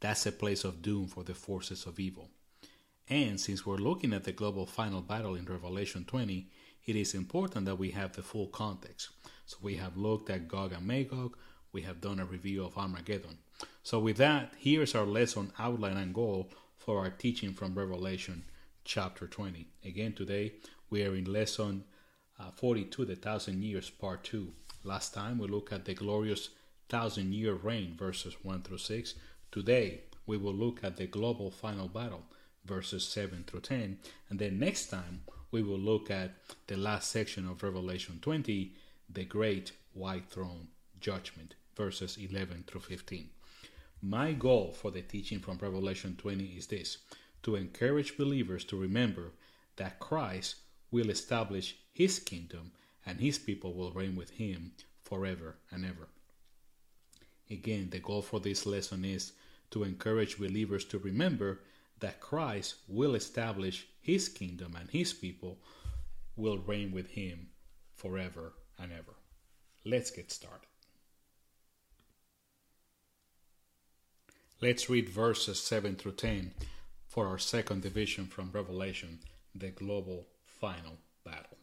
That's 0.00 0.24
a 0.24 0.32
place 0.32 0.64
of 0.64 0.80
doom 0.80 1.06
for 1.06 1.22
the 1.22 1.34
forces 1.34 1.84
of 1.84 2.00
evil. 2.00 2.30
And 3.10 3.38
since 3.38 3.66
we're 3.66 3.76
looking 3.76 4.14
at 4.14 4.24
the 4.24 4.32
global 4.32 4.64
final 4.64 5.02
battle 5.02 5.34
in 5.34 5.44
Revelation 5.44 6.06
20, 6.06 6.48
it 6.86 6.96
is 6.96 7.12
important 7.12 7.66
that 7.66 7.78
we 7.78 7.90
have 7.90 8.14
the 8.14 8.22
full 8.22 8.46
context. 8.46 9.10
So 9.44 9.58
we 9.60 9.76
have 9.76 9.98
looked 9.98 10.30
at 10.30 10.48
Gog 10.48 10.72
and 10.72 10.86
Magog, 10.86 11.36
we 11.70 11.82
have 11.82 12.00
done 12.00 12.20
a 12.20 12.24
review 12.24 12.64
of 12.64 12.78
Armageddon. 12.78 13.36
So 13.82 13.98
with 13.98 14.16
that, 14.16 14.54
here's 14.56 14.94
our 14.94 15.04
lesson 15.04 15.52
outline 15.58 15.98
and 15.98 16.14
goal 16.14 16.48
for 16.78 17.00
our 17.00 17.10
teaching 17.10 17.52
from 17.52 17.74
Revelation 17.74 18.44
chapter 18.86 19.26
20. 19.26 19.68
Again, 19.84 20.14
today 20.14 20.54
we 20.88 21.04
are 21.04 21.14
in 21.14 21.30
lesson 21.30 21.84
uh, 22.38 22.50
42, 22.50 23.04
the 23.04 23.16
thousand 23.16 23.62
years, 23.62 23.90
part 23.90 24.24
2. 24.24 24.52
Last 24.84 25.12
time 25.14 25.38
we 25.38 25.48
looked 25.48 25.72
at 25.72 25.84
the 25.84 25.94
glorious 25.94 26.50
thousand 26.88 27.34
year 27.34 27.54
reign, 27.54 27.94
verses 27.96 28.36
1 28.42 28.62
through 28.62 28.78
6. 28.78 29.14
Today 29.50 30.02
we 30.26 30.36
will 30.36 30.54
look 30.54 30.84
at 30.84 30.96
the 30.96 31.06
global 31.06 31.50
final 31.50 31.88
battle, 31.88 32.22
verses 32.64 33.04
7 33.04 33.44
through 33.46 33.60
10. 33.60 33.98
And 34.30 34.38
then 34.38 34.58
next 34.58 34.86
time 34.86 35.22
we 35.50 35.62
will 35.62 35.78
look 35.78 36.10
at 36.10 36.34
the 36.66 36.76
last 36.76 37.10
section 37.10 37.48
of 37.48 37.62
Revelation 37.62 38.18
20, 38.20 38.74
the 39.10 39.24
great 39.24 39.72
white 39.94 40.28
throne 40.28 40.68
judgment, 41.00 41.54
verses 41.76 42.18
11 42.18 42.64
through 42.66 42.82
15. 42.82 43.30
My 44.00 44.32
goal 44.32 44.72
for 44.72 44.90
the 44.90 45.02
teaching 45.02 45.40
from 45.40 45.58
Revelation 45.58 46.14
20 46.16 46.44
is 46.44 46.66
this 46.68 46.98
to 47.42 47.56
encourage 47.56 48.16
believers 48.16 48.64
to 48.64 48.76
remember 48.76 49.32
that 49.76 49.98
Christ 49.98 50.56
will 50.90 51.10
establish 51.10 51.76
his 51.92 52.18
kingdom 52.18 52.72
and 53.04 53.20
his 53.20 53.38
people 53.38 53.74
will 53.74 53.92
reign 53.92 54.16
with 54.16 54.30
him 54.30 54.72
forever 55.02 55.56
and 55.70 55.84
ever. 55.84 56.08
Again, 57.50 57.88
the 57.90 57.98
goal 57.98 58.22
for 58.22 58.40
this 58.40 58.66
lesson 58.66 59.04
is 59.04 59.32
to 59.70 59.84
encourage 59.84 60.38
believers 60.38 60.84
to 60.86 60.98
remember 60.98 61.60
that 62.00 62.20
Christ 62.20 62.76
will 62.86 63.14
establish 63.14 63.86
his 64.00 64.28
kingdom 64.28 64.76
and 64.78 64.90
his 64.90 65.12
people 65.12 65.58
will 66.36 66.58
reign 66.58 66.92
with 66.92 67.10
him 67.10 67.48
forever 67.94 68.52
and 68.78 68.92
ever. 68.92 69.14
Let's 69.84 70.10
get 70.10 70.30
started. 70.30 70.68
Let's 74.60 74.90
read 74.90 75.08
verses 75.08 75.60
7 75.60 75.96
through 75.96 76.12
10 76.12 76.52
for 77.06 77.26
our 77.26 77.38
second 77.38 77.82
division 77.82 78.26
from 78.26 78.50
Revelation, 78.52 79.20
the 79.54 79.70
global 79.70 80.26
final 80.60 80.98
battle. 81.24 81.58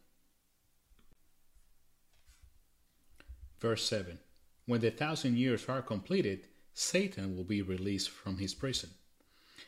Verse 3.59 3.83
7 3.87 4.19
When 4.65 4.81
the 4.81 4.91
thousand 4.91 5.37
years 5.37 5.67
are 5.67 5.81
completed, 5.81 6.47
Satan 6.73 7.35
will 7.35 7.43
be 7.43 7.61
released 7.61 8.09
from 8.09 8.37
his 8.37 8.53
prison 8.53 8.89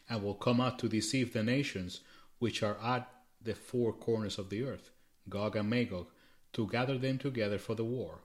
and 0.10 0.22
will 0.22 0.36
come 0.36 0.60
out 0.62 0.79
to 0.79 0.89
deceive 0.89 1.34
the 1.34 1.43
nations 1.43 2.01
which 2.39 2.62
are 2.62 2.77
at 2.84 3.10
the 3.41 3.55
four 3.55 3.93
corners 3.93 4.38
of 4.38 4.50
the 4.50 4.63
earth, 4.63 4.91
Gog 5.29 5.55
and 5.55 5.69
Magog, 5.69 6.07
to 6.53 6.67
gather 6.67 6.98
them 6.98 7.17
together 7.17 7.57
for 7.57 7.75
the 7.75 7.86
war. 7.86 8.19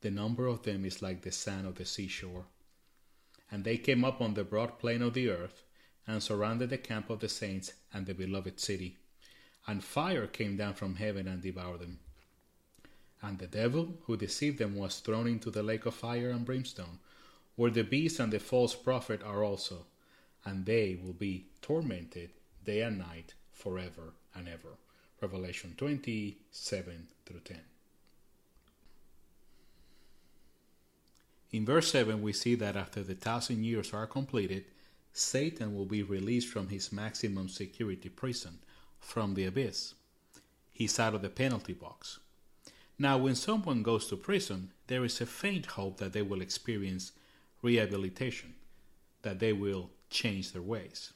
The 0.00 0.10
number 0.10 0.46
of 0.46 0.62
them 0.62 0.84
is 0.84 1.02
like 1.02 1.22
the 1.22 1.32
sand 1.32 1.66
of 1.66 1.76
the 1.76 1.84
seashore. 1.84 2.46
And 3.50 3.64
they 3.64 3.76
came 3.76 4.04
up 4.04 4.20
on 4.20 4.34
the 4.34 4.44
broad 4.44 4.78
plain 4.78 5.02
of 5.02 5.14
the 5.14 5.28
earth, 5.28 5.62
and 6.06 6.22
surrounded 6.22 6.70
the 6.70 6.78
camp 6.78 7.10
of 7.10 7.20
the 7.20 7.28
saints 7.28 7.72
and 7.92 8.06
the 8.06 8.14
beloved 8.14 8.58
city. 8.58 8.98
And 9.66 9.82
fire 9.82 10.26
came 10.26 10.56
down 10.56 10.74
from 10.74 10.96
heaven 10.96 11.28
and 11.28 11.40
devoured 11.40 11.80
them. 11.80 12.00
And 13.22 13.38
the 13.38 13.46
devil 13.46 13.94
who 14.04 14.16
deceived 14.16 14.58
them 14.58 14.74
was 14.74 14.98
thrown 14.98 15.28
into 15.28 15.50
the 15.50 15.62
lake 15.62 15.86
of 15.86 15.94
fire 15.94 16.30
and 16.30 16.44
brimstone, 16.44 16.98
where 17.54 17.70
the 17.70 17.84
beast 17.84 18.18
and 18.18 18.32
the 18.32 18.40
false 18.40 18.74
prophet 18.74 19.22
are 19.22 19.44
also, 19.44 19.86
and 20.44 20.66
they 20.66 20.98
will 21.02 21.12
be 21.12 21.46
tormented 21.60 22.30
day 22.64 22.80
and 22.80 22.98
night 22.98 23.34
forever 23.52 24.14
and 24.34 24.48
ever. 24.48 24.76
Revelation 25.20 25.74
27 25.76 27.06
through 27.24 27.40
10. 27.40 27.60
In 31.52 31.66
verse 31.66 31.92
7, 31.92 32.22
we 32.22 32.32
see 32.32 32.54
that 32.56 32.76
after 32.76 33.02
the 33.02 33.14
thousand 33.14 33.62
years 33.62 33.92
are 33.92 34.06
completed, 34.06 34.64
Satan 35.12 35.76
will 35.76 35.84
be 35.84 36.02
released 36.02 36.48
from 36.48 36.68
his 36.68 36.90
maximum 36.90 37.48
security 37.48 38.08
prison, 38.08 38.58
from 39.02 39.34
the 39.34 39.44
abyss. 39.44 39.94
He's 40.72 40.98
out 40.98 41.14
of 41.14 41.20
the 41.20 41.28
penalty 41.28 41.74
box. 41.74 42.20
Now, 42.98 43.18
when 43.18 43.34
someone 43.34 43.82
goes 43.82 44.06
to 44.08 44.16
prison, 44.16 44.70
there 44.86 45.04
is 45.04 45.20
a 45.20 45.26
faint 45.26 45.66
hope 45.66 45.98
that 45.98 46.12
they 46.12 46.22
will 46.22 46.40
experience 46.40 47.12
rehabilitation, 47.60 48.54
that 49.22 49.38
they 49.38 49.52
will 49.52 49.90
change 50.08 50.52
their 50.52 50.62
ways. 50.62 51.12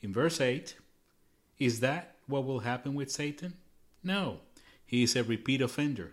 In 0.00 0.12
verse 0.12 0.40
8, 0.40 0.76
is 1.58 1.80
that 1.80 2.14
what 2.26 2.44
will 2.44 2.60
happen 2.60 2.94
with 2.94 3.10
Satan? 3.10 3.54
No, 4.02 4.40
he 4.84 5.02
is 5.02 5.16
a 5.16 5.24
repeat 5.24 5.60
offender, 5.60 6.12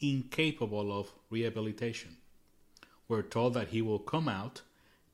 incapable 0.00 0.96
of 0.96 1.12
rehabilitation. 1.30 2.16
We're 3.08 3.22
told 3.22 3.54
that 3.54 3.68
he 3.68 3.82
will 3.82 3.98
come 3.98 4.28
out 4.28 4.62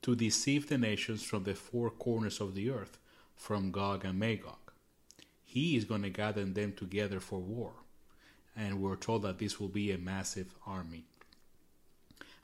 to 0.03 0.17
deceive 0.17 0.69
the 0.69 0.79
nations 0.79 1.23
from 1.23 1.45
the 1.45 1.55
four 1.55 1.91
corners 1.91 2.41
of 2.41 2.55
the 2.55 2.71
earth, 2.71 2.99
from 3.37 3.71
Gog 3.71 4.05
and 4.05 4.19
Magog. 4.19 4.62
He 5.53 5.77
is 5.77 5.85
going 5.85 6.01
to 6.01 6.09
gather 6.09 6.47
them 6.47 6.73
together 6.73 7.21
for 7.21 7.39
war. 7.39 7.73
And 8.57 8.81
we're 8.81 8.97
told 8.97 9.21
that 9.21 9.39
this 9.39 9.61
will 9.61 9.69
be 9.69 9.93
a 9.93 9.99
massive 9.99 10.55
army. 10.67 11.05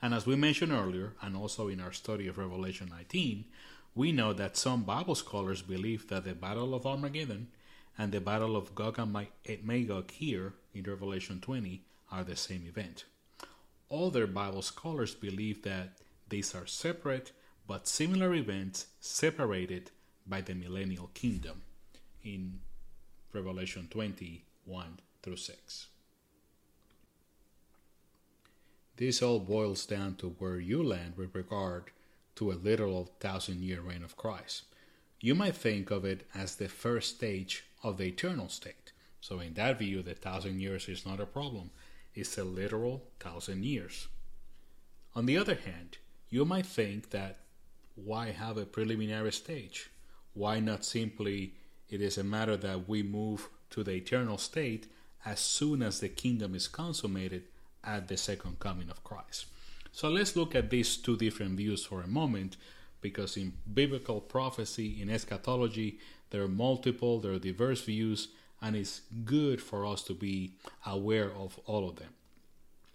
And 0.02 0.12
as 0.12 0.26
we 0.26 0.36
mentioned 0.36 0.72
earlier, 0.72 1.14
and 1.22 1.34
also 1.34 1.68
in 1.68 1.80
our 1.80 1.92
study 1.92 2.28
of 2.28 2.36
Revelation 2.36 2.90
19, 2.90 3.46
we 3.94 4.12
know 4.12 4.34
that 4.34 4.58
some 4.58 4.82
Bible 4.82 5.14
scholars 5.14 5.62
believe 5.62 6.08
that 6.08 6.24
the 6.24 6.34
Battle 6.34 6.74
of 6.74 6.84
Armageddon 6.84 7.48
and 7.96 8.12
the 8.12 8.20
Battle 8.20 8.54
of 8.56 8.74
Gog 8.74 8.98
and 8.98 9.16
eh, 9.46 9.56
Magog 9.62 10.10
here 10.10 10.52
in 10.74 10.82
Revelation 10.82 11.40
20 11.40 11.80
are 12.12 12.24
the 12.24 12.36
same 12.36 12.66
event. 12.66 13.06
Other 13.90 14.26
Bible 14.26 14.60
scholars 14.60 15.14
believe 15.14 15.62
that 15.62 15.96
these 16.28 16.54
are 16.54 16.66
separate 16.66 17.32
but 17.66 17.88
similar 17.88 18.34
events 18.34 18.88
separated 19.00 19.92
by 20.26 20.42
the 20.42 20.54
millennial 20.54 21.10
kingdom 21.14 21.62
in 22.22 22.60
Revelation 23.32 23.88
21 23.90 24.98
through 25.22 25.36
6. 25.36 25.86
This 28.96 29.22
all 29.22 29.38
boils 29.38 29.86
down 29.86 30.16
to 30.16 30.30
where 30.38 30.58
you 30.58 30.82
land 30.82 31.14
with 31.16 31.34
regard 31.34 31.92
to 32.34 32.50
a 32.50 32.52
literal 32.52 33.10
thousand 33.20 33.62
year 33.62 33.80
reign 33.80 34.02
of 34.02 34.16
Christ. 34.16 34.62
You 35.20 35.34
might 35.34 35.56
think 35.56 35.90
of 35.90 36.04
it 36.04 36.26
as 36.34 36.56
the 36.56 36.68
first 36.68 37.16
stage 37.16 37.64
of 37.82 37.96
the 37.98 38.06
eternal 38.06 38.48
state. 38.48 38.92
So, 39.20 39.40
in 39.40 39.54
that 39.54 39.78
view, 39.78 40.02
the 40.02 40.14
thousand 40.14 40.60
years 40.60 40.88
is 40.88 41.04
not 41.04 41.20
a 41.20 41.26
problem, 41.26 41.70
it's 42.14 42.38
a 42.38 42.44
literal 42.44 43.04
thousand 43.20 43.64
years. 43.64 44.08
On 45.14 45.26
the 45.26 45.36
other 45.36 45.56
hand, 45.56 45.98
you 46.28 46.44
might 46.44 46.66
think 46.66 47.10
that 47.10 47.38
why 47.94 48.30
have 48.30 48.56
a 48.56 48.64
preliminary 48.64 49.32
stage? 49.32 49.90
Why 50.34 50.60
not 50.60 50.84
simply 50.84 51.54
it 51.90 52.00
is 52.00 52.18
a 52.18 52.24
matter 52.24 52.56
that 52.56 52.88
we 52.88 53.02
move 53.02 53.48
to 53.70 53.82
the 53.82 53.92
eternal 53.92 54.38
state 54.38 54.86
as 55.24 55.40
soon 55.40 55.82
as 55.82 56.00
the 56.00 56.08
kingdom 56.08 56.54
is 56.54 56.68
consummated 56.68 57.44
at 57.84 58.08
the 58.08 58.16
second 58.16 58.60
coming 58.60 58.90
of 58.90 59.04
Christ? 59.04 59.46
So 59.92 60.08
let's 60.08 60.36
look 60.36 60.54
at 60.54 60.70
these 60.70 60.96
two 60.96 61.16
different 61.16 61.56
views 61.56 61.84
for 61.84 62.02
a 62.02 62.06
moment 62.06 62.56
because 63.00 63.36
in 63.36 63.52
biblical 63.72 64.20
prophecy, 64.20 65.00
in 65.00 65.10
eschatology, 65.10 65.98
there 66.30 66.42
are 66.42 66.48
multiple, 66.48 67.20
there 67.20 67.32
are 67.32 67.38
diverse 67.38 67.82
views, 67.82 68.28
and 68.60 68.76
it's 68.76 69.02
good 69.24 69.62
for 69.62 69.86
us 69.86 70.02
to 70.02 70.14
be 70.14 70.52
aware 70.84 71.32
of 71.32 71.58
all 71.66 71.88
of 71.88 71.96
them 71.96 72.10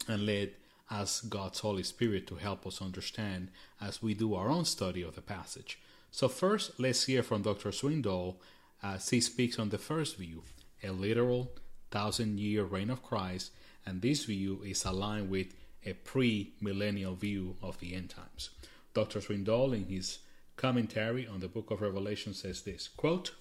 and 0.07 0.25
let 0.25 0.53
ask 0.91 1.29
God's 1.29 1.59
Holy 1.59 1.83
Spirit 1.83 2.27
to 2.27 2.35
help 2.35 2.67
us 2.67 2.81
understand 2.81 3.49
as 3.81 4.03
we 4.03 4.13
do 4.13 4.35
our 4.35 4.49
own 4.49 4.65
study 4.65 5.01
of 5.01 5.15
the 5.15 5.21
passage. 5.21 5.79
So, 6.11 6.27
first, 6.27 6.79
let's 6.79 7.05
hear 7.05 7.23
from 7.23 7.41
Dr. 7.41 7.69
Swindoll 7.69 8.35
as 8.83 9.09
he 9.09 9.21
speaks 9.21 9.57
on 9.57 9.69
the 9.69 9.77
first 9.77 10.17
view, 10.17 10.43
a 10.83 10.91
literal 10.91 11.51
thousand 11.91 12.39
year 12.39 12.63
reign 12.63 12.89
of 12.89 13.01
Christ, 13.01 13.51
and 13.85 14.01
this 14.01 14.25
view 14.25 14.61
is 14.63 14.85
aligned 14.85 15.29
with 15.29 15.47
a 15.85 15.93
pre 15.93 16.53
millennial 16.59 17.15
view 17.15 17.55
of 17.61 17.79
the 17.79 17.95
end 17.95 18.09
times. 18.09 18.49
Dr. 18.93 19.19
Swindoll, 19.19 19.73
in 19.75 19.85
his 19.85 20.19
commentary 20.55 21.27
on 21.27 21.39
the 21.39 21.47
book 21.47 21.71
of 21.71 21.81
Revelation, 21.81 22.33
says 22.33 22.61
this 22.61 22.87
quote, 22.87 23.33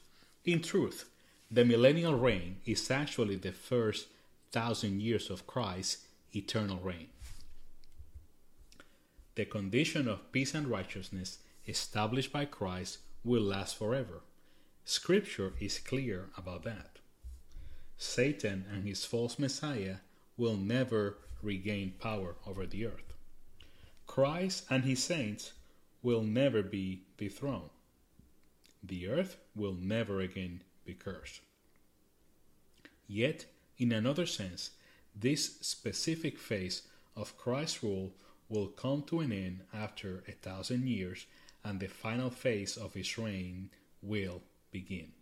In 0.45 0.63
truth, 0.63 1.09
the 1.51 1.65
millennial 1.65 2.15
reign 2.15 2.61
is 2.65 2.91
actually 2.91 3.37
the 3.37 3.53
first 3.53 4.07
thousand 4.51 5.03
years 5.03 5.31
of 5.31 5.47
Christ's 5.47 6.05
eternal 6.35 6.79
reign 6.79 7.09
the 9.35 9.45
condition 9.45 10.09
of 10.09 10.31
peace 10.31 10.55
and 10.55 10.69
righteousness 10.69 11.39
established 11.67 12.33
by 12.33 12.45
Christ 12.45 12.99
will 13.25 13.43
last 13.43 13.77
forever. 13.77 14.21
Scripture 14.85 15.53
is 15.61 15.79
clear 15.79 16.29
about 16.37 16.65
that. 16.65 16.99
Satan 17.97 18.65
and 18.73 18.85
his 18.85 19.05
false 19.05 19.39
Messiah 19.39 19.97
will 20.37 20.57
never 20.57 21.19
regain 21.41 21.95
power 22.01 22.35
over 22.47 22.67
the 22.67 22.87
earth. 22.87 23.13
Christ 24.07 24.65
and 24.69 24.85
his 24.85 25.03
saints 25.03 25.53
will 26.03 26.23
never 26.23 26.63
be 26.63 27.03
dethroned. 27.17 27.71
The 28.83 29.09
earth 29.09 29.37
will 29.55 29.75
never 29.75 30.21
again 30.21 30.63
be 30.85 30.95
cursed. 30.95 31.41
Yet, 33.07 33.47
in 33.79 33.93
another 33.93 34.27
sense, 34.27 34.71
this 35.15 35.59
specific 35.61 36.39
phase 36.39 36.83
of 37.15 37.39
Christ's 37.39 37.83
rule 37.83 38.13
will 38.49 38.67
come 38.67 39.03
to 39.05 39.21
an 39.21 39.33
end 39.33 39.61
after 39.73 40.25
a 40.27 40.33
thousand 40.33 40.89
years, 40.89 41.27
and 41.63 41.79
the 41.79 41.89
final 41.89 42.31
phase 42.31 42.77
of 42.77 42.95
his 42.95 43.17
reign 43.17 43.71
will 44.03 44.43
begin. 44.73 45.13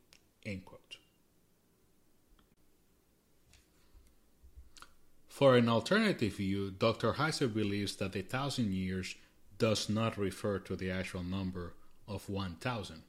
For 5.28 5.56
an 5.56 5.68
alternative 5.68 6.34
view, 6.34 6.70
Dr. 6.70 7.14
Heiser 7.14 7.52
believes 7.52 7.96
that 7.96 8.12
the 8.12 8.22
thousand 8.22 8.72
years 8.74 9.14
does 9.58 9.88
not 9.88 10.18
refer 10.18 10.58
to 10.58 10.76
the 10.76 10.90
actual 10.90 11.22
number 11.22 11.74
of 12.06 12.28
1000. 12.28 13.02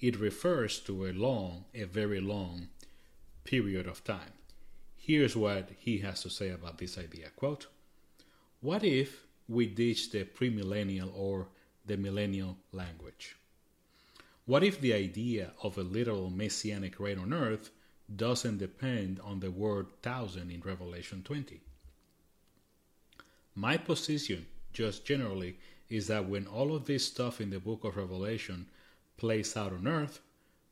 It 0.00 0.20
refers 0.20 0.80
to 0.80 1.06
a 1.06 1.12
long, 1.12 1.64
a 1.74 1.84
very 1.84 2.20
long 2.20 2.68
period 3.44 3.86
of 3.86 4.04
time. 4.04 4.34
Here's 4.96 5.36
what 5.36 5.70
he 5.78 5.98
has 5.98 6.22
to 6.22 6.30
say 6.30 6.50
about 6.50 6.78
this 6.78 6.96
idea. 6.96 7.30
Quote, 7.36 7.66
What 8.60 8.84
if 8.84 9.24
we 9.48 9.66
ditch 9.66 10.10
the 10.10 10.24
premillennial 10.24 11.10
or 11.14 11.48
the 11.84 11.96
millennial 11.96 12.56
language? 12.72 13.36
What 14.46 14.62
if 14.62 14.78
the 14.78 14.92
idea 14.92 15.52
of 15.62 15.78
a 15.78 15.82
literal 15.82 16.28
messianic 16.28 17.00
reign 17.00 17.18
on 17.18 17.32
earth 17.32 17.70
doesn't 18.14 18.58
depend 18.58 19.18
on 19.20 19.40
the 19.40 19.50
word 19.50 19.86
thousand 20.02 20.50
in 20.50 20.60
Revelation 20.60 21.22
20? 21.22 21.62
My 23.54 23.78
position, 23.78 24.44
just 24.74 25.06
generally, 25.06 25.56
is 25.88 26.08
that 26.08 26.28
when 26.28 26.46
all 26.46 26.76
of 26.76 26.84
this 26.84 27.06
stuff 27.06 27.40
in 27.40 27.48
the 27.48 27.58
book 27.58 27.84
of 27.84 27.96
Revelation 27.96 28.66
plays 29.16 29.56
out 29.56 29.72
on 29.72 29.88
earth, 29.88 30.20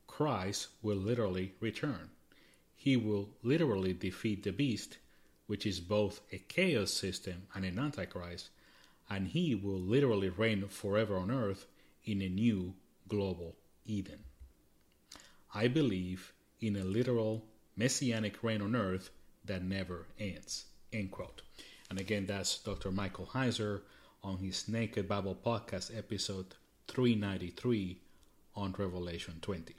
Christ 0.06 0.68
will 0.82 0.98
literally 0.98 1.54
return. 1.58 2.10
He 2.76 2.98
will 2.98 3.30
literally 3.42 3.94
defeat 3.94 4.42
the 4.42 4.52
beast, 4.52 4.98
which 5.46 5.64
is 5.64 5.80
both 5.80 6.20
a 6.30 6.36
chaos 6.36 6.92
system 6.92 7.46
and 7.54 7.64
an 7.64 7.78
antichrist, 7.78 8.50
and 9.08 9.28
he 9.28 9.54
will 9.54 9.80
literally 9.80 10.28
reign 10.28 10.68
forever 10.68 11.16
on 11.16 11.30
earth 11.30 11.64
in 12.04 12.20
a 12.20 12.28
new 12.28 12.74
global 13.08 13.56
Eden. 13.86 14.20
I 15.54 15.68
believe 15.68 16.32
in 16.60 16.76
a 16.76 16.84
literal 16.84 17.44
messianic 17.76 18.42
reign 18.42 18.62
on 18.62 18.76
earth 18.76 19.10
that 19.44 19.62
never 19.62 20.06
ends. 20.18 20.66
End 20.92 21.10
quote. 21.10 21.42
And 21.90 21.98
again, 22.00 22.26
that's 22.26 22.58
Dr. 22.58 22.90
Michael 22.90 23.26
Heiser 23.26 23.82
on 24.22 24.38
his 24.38 24.68
Naked 24.68 25.08
Bible 25.08 25.36
Podcast, 25.44 25.96
episode 25.96 26.54
393 26.88 27.98
on 28.54 28.74
Revelation 28.78 29.38
20. 29.40 29.74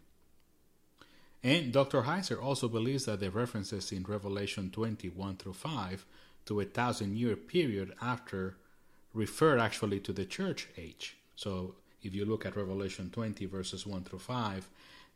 And 1.44 1.74
Dr. 1.74 2.04
Heiser 2.04 2.42
also 2.42 2.68
believes 2.68 3.06
that 3.06 3.20
the 3.20 3.30
references 3.30 3.92
in 3.92 4.04
Revelation 4.04 4.70
21 4.72 5.38
through 5.38 5.54
5 5.54 6.06
to 6.46 6.60
a 6.60 6.66
thousand 6.66 7.18
year 7.18 7.36
period 7.36 7.94
after 8.02 8.58
refer 9.14 9.58
actually 9.58 10.00
to 10.02 10.14
the 10.14 10.26
church 10.26 10.68
age. 10.78 11.18
So 11.36 11.76
if 12.04 12.14
you 12.14 12.26
look 12.26 12.46
at 12.46 12.56
Revelation 12.56 13.10
20, 13.12 13.46
verses 13.46 13.88
1 13.88 14.04
through 14.04 14.20
5, 14.20 14.70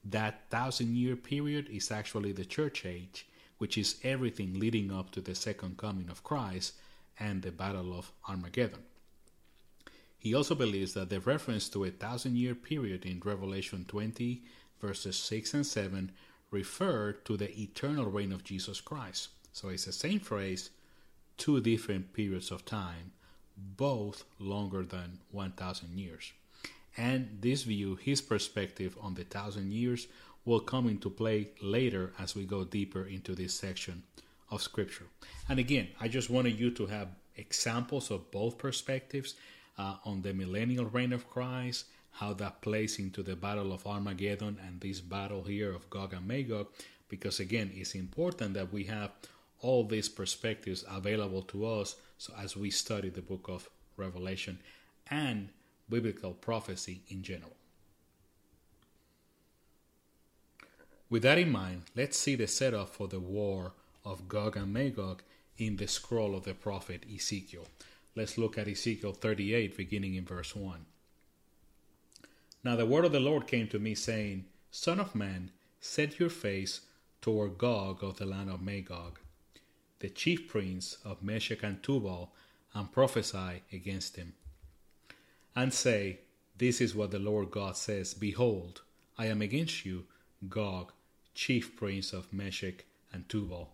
that 0.06 0.50
thousand 0.50 0.96
year 0.96 1.16
period 1.16 1.68
is 1.70 1.92
actually 1.92 2.32
the 2.32 2.46
church 2.46 2.86
age, 2.86 3.28
which 3.58 3.78
is 3.78 4.00
everything 4.04 4.60
leading 4.60 4.92
up 4.92 5.12
to 5.12 5.22
the 5.22 5.36
second 5.36 5.78
coming 5.78 6.10
of 6.10 6.24
Christ 6.24 6.74
and 7.20 7.42
the 7.42 7.52
Battle 7.52 7.98
of 7.98 8.12
Armageddon. 8.30 8.84
He 10.18 10.34
also 10.34 10.56
believes 10.56 10.94
that 10.94 11.10
the 11.10 11.20
reference 11.20 11.70
to 11.70 11.84
a 11.84 11.92
thousand 11.92 12.38
year 12.38 12.56
period 12.56 13.06
in 13.06 13.22
Revelation 13.24 13.86
20, 13.88 14.44
verses 14.80 15.18
6 15.18 15.54
and 15.54 15.66
7, 15.66 16.12
refer 16.52 17.12
to 17.12 17.38
the 17.38 17.60
eternal 17.62 18.06
reign 18.06 18.32
of 18.32 18.44
Jesus 18.44 18.82
Christ. 18.82 19.30
So 19.52 19.70
it's 19.70 19.86
the 19.86 19.92
same 19.92 20.20
phrase, 20.20 20.70
two 21.38 21.60
different 21.62 22.14
periods 22.14 22.52
of 22.52 22.66
time, 22.66 23.12
both 23.58 24.24
longer 24.40 24.84
than 24.84 25.20
1,000 25.32 25.98
years. 25.98 26.32
And 26.98 27.38
this 27.42 27.64
view, 27.64 27.96
his 27.96 28.22
perspective 28.22 28.98
on 29.00 29.14
the 29.14 29.24
thousand 29.24 29.72
years, 29.72 30.08
will 30.46 30.60
come 30.60 30.88
into 30.88 31.10
play 31.10 31.50
later 31.62 32.14
as 32.18 32.36
we 32.36 32.46
go 32.46 32.64
deeper 32.64 33.06
into 33.06 33.36
this 33.36 33.54
section 33.54 34.04
of 34.50 34.62
Scripture. 34.62 35.06
And 35.48 35.60
again, 35.60 35.90
I 36.00 36.08
just 36.08 36.30
wanted 36.30 36.60
you 36.60 36.72
to 36.72 36.88
have 36.88 37.10
examples 37.36 38.10
of 38.10 38.32
both 38.32 38.58
perspectives 38.58 39.36
uh, 39.78 39.98
on 40.06 40.22
the 40.22 40.34
millennial 40.34 40.86
reign 40.86 41.14
of 41.14 41.30
Christ, 41.30 41.86
how 42.12 42.34
that 42.34 42.62
plays 42.62 42.98
into 42.98 43.22
the 43.22 43.36
battle 43.36 43.72
of 43.72 43.86
Armageddon 43.86 44.58
and 44.66 44.82
this 44.82 45.02
battle 45.02 45.44
here 45.44 45.72
of 45.72 45.90
Gog 45.90 46.14
and 46.14 46.28
Magog, 46.28 46.68
because 47.10 47.40
again, 47.40 47.72
it's 47.74 47.94
important 47.94 48.54
that 48.56 48.74
we 48.74 48.86
have 48.86 49.12
all 49.62 49.84
these 49.84 50.10
perspectives 50.10 50.84
available 50.90 51.42
to 51.42 51.66
us 51.66 51.96
so 52.18 52.34
as 52.40 52.56
we 52.56 52.70
study 52.70 53.10
the 53.10 53.22
book 53.22 53.48
of 53.50 53.70
Revelation 53.98 54.60
and 55.10 55.50
biblical 55.90 56.34
prophecy 56.34 57.02
in 57.10 57.24
general. 57.24 57.56
With 61.10 61.24
that 61.24 61.38
in 61.38 61.50
mind, 61.50 61.84
let's 61.96 62.18
see 62.18 62.36
the 62.36 62.48
setup 62.48 62.90
for 62.90 63.08
the 63.08 63.20
war 63.20 63.72
of 64.04 64.28
Gog 64.28 64.58
and 64.58 64.74
Magog 64.74 65.24
in 65.58 65.78
the 65.78 65.88
scroll 65.88 66.36
of 66.36 66.44
the 66.44 66.54
prophet 66.54 67.06
Ezekiel. 67.14 67.66
Let's 68.16 68.38
look 68.38 68.58
at 68.58 68.68
Ezekiel 68.68 69.14
38, 69.14 69.78
beginning 69.78 70.16
in 70.16 70.26
verse 70.26 70.56
1. 70.56 70.86
Now 72.64 72.76
the 72.76 72.86
word 72.86 73.06
of 73.06 73.12
the 73.12 73.20
Lord 73.20 73.48
came 73.48 73.68
to 73.70 73.80
me, 73.80 73.96
saying, 73.96 74.46
Son 74.72 75.00
of 75.00 75.16
man, 75.16 75.52
set 75.80 76.20
your 76.20 76.30
face 76.30 76.82
toward 77.22 77.58
Gog 77.58 78.04
of 78.04 78.18
the 78.18 78.26
land 78.26 78.50
of 78.50 78.62
Magog, 78.62 79.20
the 80.00 80.10
chief 80.10 80.48
prince 80.48 80.98
of 81.06 81.24
Meshech 81.24 81.64
and 81.64 81.82
Tubal, 81.82 82.34
and 82.74 82.92
prophesy 82.92 83.64
against 83.72 84.18
him. 84.18 84.34
And 85.58 85.74
say, 85.74 86.20
This 86.60 86.80
is 86.80 86.94
what 86.94 87.10
the 87.10 87.18
Lord 87.18 87.50
God 87.50 87.76
says 87.76 88.14
Behold, 88.14 88.84
I 89.18 89.26
am 89.26 89.42
against 89.42 89.88
you, 89.88 90.06
Gog, 90.48 90.92
chief 91.34 91.76
prince 91.76 92.14
of 92.14 92.32
Meshech 92.32 92.86
and 93.12 93.28
Tubal. 93.28 93.74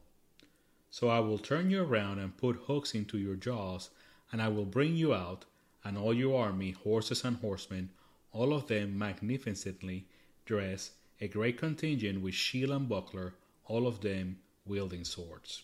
So 0.90 1.10
I 1.10 1.20
will 1.20 1.38
turn 1.38 1.70
you 1.70 1.84
around 1.84 2.20
and 2.20 2.38
put 2.38 2.68
hooks 2.68 2.96
into 2.96 3.18
your 3.18 3.36
jaws, 3.36 3.90
and 4.32 4.42
I 4.42 4.48
will 4.48 4.64
bring 4.64 4.96
you 4.96 5.14
out, 5.14 5.44
and 5.84 5.98
all 5.98 6.14
your 6.14 6.42
army, 6.42 6.72
horses 6.72 7.26
and 7.26 7.36
horsemen, 7.36 7.90
all 8.32 8.54
of 8.54 8.68
them 8.68 8.98
magnificently 8.98 10.08
dressed, 10.46 10.94
a 11.20 11.28
great 11.28 11.58
contingent 11.58 12.22
with 12.22 12.34
shield 12.34 12.72
and 12.72 12.88
buckler, 12.88 13.34
all 13.66 13.88
of 13.88 14.00
them 14.00 14.40
wielding 14.66 15.04
swords. 15.04 15.64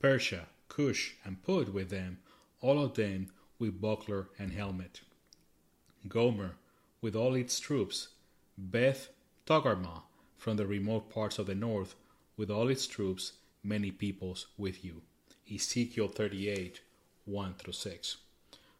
Persia, 0.00 0.46
Cush, 0.68 1.16
and 1.26 1.42
Put 1.42 1.74
with 1.74 1.90
them, 1.90 2.20
all 2.62 2.82
of 2.82 2.94
them 2.94 3.28
with 3.58 3.80
buckler 3.80 4.28
and 4.38 4.52
helmet. 4.52 5.00
Gomer, 6.08 6.56
with 7.00 7.14
all 7.14 7.34
its 7.34 7.58
troops, 7.60 8.08
Beth 8.58 9.08
Togarmah, 9.46 10.02
from 10.36 10.56
the 10.56 10.66
remote 10.66 11.10
parts 11.10 11.38
of 11.38 11.46
the 11.46 11.54
north, 11.54 11.94
with 12.36 12.50
all 12.50 12.68
its 12.68 12.86
troops, 12.86 13.32
many 13.62 13.90
peoples 13.90 14.46
with 14.58 14.84
you. 14.84 15.02
Ezekiel 15.52 16.08
38, 16.08 16.80
1 17.24 17.54
through 17.54 17.72
6. 17.72 18.16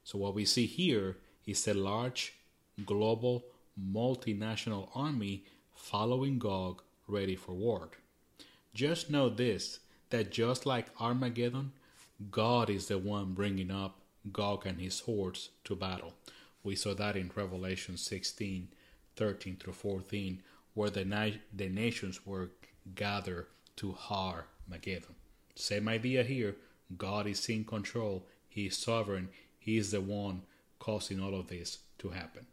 So, 0.04 0.18
what 0.18 0.34
we 0.34 0.44
see 0.44 0.66
here 0.66 1.16
is 1.46 1.66
a 1.66 1.74
large, 1.74 2.34
global, 2.84 3.44
multinational 3.80 4.88
army 4.94 5.44
following 5.74 6.38
Gog, 6.38 6.82
ready 7.06 7.37
for 7.37 7.52
war. 7.52 7.90
Just 8.74 9.10
know 9.10 9.28
this 9.28 9.80
that 10.10 10.30
just 10.30 10.66
like 10.66 10.87
Armageddon, 11.00 11.72
God 12.30 12.70
is 12.70 12.87
the 12.87 12.98
one 12.98 13.32
bringing 13.32 13.70
up 13.70 13.98
Gog 14.32 14.66
and 14.66 14.80
his 14.80 15.00
hordes 15.00 15.50
to 15.64 15.76
battle. 15.76 16.14
We 16.62 16.76
saw 16.76 16.94
that 16.94 17.16
in 17.16 17.30
Revelation 17.34 17.96
16, 17.96 18.68
13 19.16 19.56
through 19.56 19.72
14, 19.72 20.42
where 20.74 20.90
the, 20.90 21.04
na- 21.04 21.38
the 21.54 21.68
nations 21.68 22.26
were 22.26 22.50
gathered 22.94 23.46
to 23.76 23.92
Har 23.92 24.46
Mageddon. 24.70 25.14
Same 25.54 25.88
idea 25.88 26.22
here. 26.22 26.56
God 26.96 27.26
is 27.26 27.48
in 27.48 27.64
control. 27.64 28.26
He 28.48 28.66
is 28.66 28.76
sovereign. 28.76 29.28
He 29.58 29.76
is 29.76 29.90
the 29.90 30.00
one 30.00 30.42
causing 30.78 31.20
all 31.20 31.34
of 31.34 31.48
this 31.48 31.78
to 31.98 32.10
happen. 32.10 32.46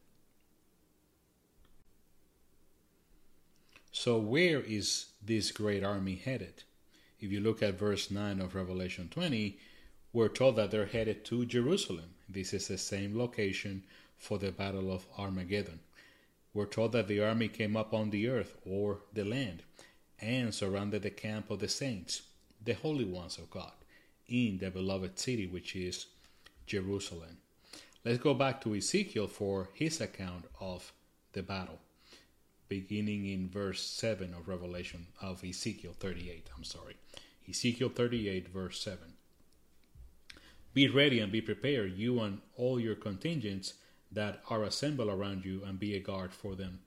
So, 3.92 4.18
where 4.18 4.62
is 4.62 5.08
this 5.22 5.52
great 5.52 5.84
army 5.84 6.16
headed? 6.16 6.64
If 7.20 7.32
you 7.32 7.42
look 7.42 7.62
at 7.62 7.78
verse 7.78 8.10
9 8.10 8.40
of 8.40 8.56
Revelation 8.56 9.10
20, 9.12 9.58
we're 10.14 10.30
told 10.30 10.58
that 10.58 10.72
they're 10.72 10.86
headed 10.86 11.24
to 11.26 11.46
Jerusalem. 11.46 12.16
This 12.28 12.54
is 12.54 12.68
the 12.68 12.78
same 12.78 13.18
location 13.18 13.84
for 14.18 14.38
the 14.38 14.52
Battle 14.52 14.92
of 14.92 15.06
Armageddon. 15.18 15.80
We're 16.54 16.66
told 16.66 16.92
that 16.92 17.08
the 17.08 17.24
army 17.24 17.48
came 17.48 17.78
up 17.78 17.94
on 17.94 18.10
the 18.10 18.28
earth 18.28 18.58
or 18.66 19.00
the 19.14 19.24
land 19.24 19.64
and 20.20 20.54
surrounded 20.54 21.04
the 21.04 21.12
camp 21.12 21.50
of 21.50 21.60
the 21.60 21.70
saints, 21.70 22.24
the 22.64 22.74
holy 22.74 23.06
ones 23.06 23.38
of 23.38 23.50
God, 23.50 23.72
in 24.28 24.58
the 24.58 24.70
beloved 24.70 25.18
city 25.18 25.48
which 25.48 25.76
is 25.78 26.08
Jerusalem. 26.68 27.38
Let's 28.04 28.22
go 28.22 28.34
back 28.34 28.60
to 28.62 28.76
Ezekiel 28.76 29.28
for 29.28 29.70
his 29.74 30.02
account 30.02 30.46
of 30.60 30.92
the 31.32 31.42
battle, 31.42 31.80
beginning 32.68 33.28
in 33.28 33.50
verse 33.50 33.82
7 33.82 34.34
of 34.34 34.50
Revelation 34.50 35.08
of 35.22 35.44
Ezekiel 35.46 35.96
38. 35.98 36.50
I'm 36.58 36.66
sorry. 36.66 36.98
Ezekiel 37.50 37.90
38, 37.90 38.50
verse 38.50 38.82
7. 38.82 39.11
Be 40.74 40.88
ready 40.88 41.20
and 41.20 41.32
be 41.32 41.42
prepared, 41.42 41.98
you 41.98 42.22
and 42.22 42.40
all 42.56 42.80
your 42.80 42.96
contingents 42.96 43.74
that 44.12 44.42
are 44.50 44.64
assembled 44.64 45.10
around 45.10 45.44
you, 45.44 45.64
and 45.66 45.80
be 45.80 45.96
a 45.96 46.00
guard 46.00 46.34
for 46.34 46.56
them. 46.56 46.80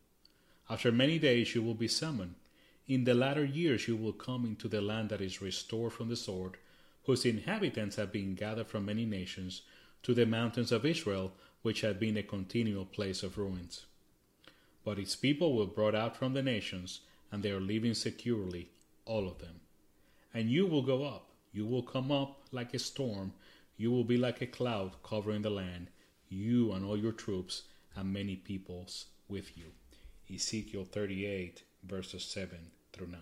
After 0.71 0.91
many 0.91 1.19
days 1.19 1.55
you 1.55 1.63
will 1.63 1.75
be 1.75 1.89
summoned. 1.89 2.37
In 2.87 3.05
the 3.05 3.15
latter 3.15 3.45
years 3.45 3.87
you 3.87 3.97
will 3.97 4.13
come 4.13 4.45
into 4.45 4.69
the 4.69 4.81
land 4.81 5.11
that 5.11 5.21
is 5.21 5.43
restored 5.43 5.93
from 5.93 6.09
the 6.09 6.17
sword, 6.17 6.57
whose 7.05 7.27
inhabitants 7.27 7.97
have 7.97 8.13
been 8.13 8.35
gathered 8.35 8.69
from 8.69 8.87
many 8.87 9.05
nations, 9.05 9.63
to 10.03 10.15
the 10.15 10.27
mountains 10.27 10.73
of 10.73 10.87
Israel, 10.87 11.33
which 11.63 11.83
had 11.83 12.01
been 12.01 12.17
a 12.17 12.23
continual 12.23 12.85
place 12.87 13.23
of 13.23 13.37
ruins. 13.37 13.87
But 14.85 14.99
its 14.99 15.17
people 15.17 15.57
were 15.57 15.67
brought 15.67 15.95
out 15.95 16.17
from 16.17 16.35
the 16.35 16.43
nations, 16.43 17.01
and 17.31 17.43
they 17.43 17.51
are 17.51 17.61
living 17.61 17.95
securely, 17.95 18.69
all 19.05 19.27
of 19.27 19.39
them. 19.39 19.61
And 20.33 20.51
you 20.51 20.67
will 20.67 20.83
go 20.83 21.05
up, 21.05 21.29
you 21.53 21.67
will 21.67 21.83
come 21.83 22.11
up 22.11 22.41
like 22.53 22.75
a 22.75 22.79
storm 22.79 23.33
you 23.77 23.91
will 23.91 24.05
be 24.05 24.17
like 24.17 24.41
a 24.41 24.47
cloud 24.47 25.03
covering 25.03 25.43
the 25.43 25.51
land, 25.51 25.89
you 26.29 26.73
and 26.73 26.85
all 26.85 26.97
your 26.97 27.13
troops, 27.13 27.63
and 27.97 28.13
many 28.13 28.37
peoples 28.37 29.07
with 29.29 29.57
you. 29.57 29.73
Ezekiel 30.33 30.85
38, 30.85 31.63
verses 31.83 32.25
7 32.25 32.59
through 32.93 33.09
9. 33.09 33.21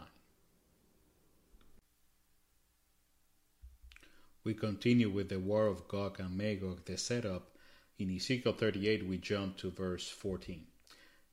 We 4.45 4.55
continue 4.55 5.09
with 5.09 5.29
the 5.29 5.39
war 5.39 5.67
of 5.67 5.87
Gog 5.89 6.19
and 6.19 6.37
Magog, 6.37 6.85
the 6.85 6.99
setup. 6.99 7.57
In 7.99 8.15
Ezekiel 8.15 8.53
38, 8.53 9.07
we 9.07 9.19
jump 9.19 9.57
to 9.59 9.71
verse 9.71 10.09
14. 10.09 10.67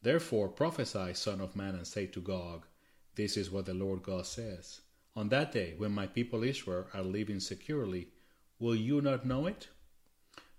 Therefore 0.01 0.47
prophesy, 0.47 1.13
Son 1.13 1.41
of 1.41 1.55
Man, 1.55 1.75
and 1.75 1.87
say 1.87 2.05
to 2.05 2.21
Gog, 2.21 2.67
This 3.15 3.35
is 3.35 3.49
what 3.49 3.65
the 3.65 3.73
Lord 3.73 4.03
God 4.03 4.27
says. 4.27 4.81
On 5.15 5.27
that 5.29 5.51
day, 5.51 5.73
when 5.77 5.91
my 5.91 6.07
people 6.07 6.43
Israel 6.43 6.85
are 6.93 7.01
living 7.01 7.39
securely, 7.39 8.09
Will 8.59 8.75
you 8.75 8.99
not 8.99 9.25
know 9.25 9.47
it? 9.47 9.69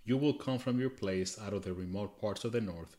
You 0.05 0.17
will 0.17 0.33
come 0.33 0.59
from 0.59 0.81
your 0.81 0.89
place 0.89 1.39
out 1.39 1.53
of 1.53 1.65
the 1.65 1.75
remote 1.75 2.19
parts 2.19 2.47
of 2.47 2.53
the 2.53 2.61
north, 2.63 2.97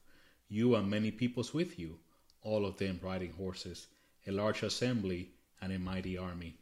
you 0.48 0.76
and 0.76 0.88
many 0.88 1.10
peoples 1.10 1.56
with 1.56 1.80
you, 1.80 1.98
all 2.44 2.68
of 2.68 2.78
them 2.78 3.00
riding 3.02 3.32
horses, 3.32 3.88
a 4.28 4.32
large 4.32 4.62
assembly 4.62 5.32
and 5.60 5.74
a 5.74 5.80
mighty 5.80 6.20
army. 6.20 6.60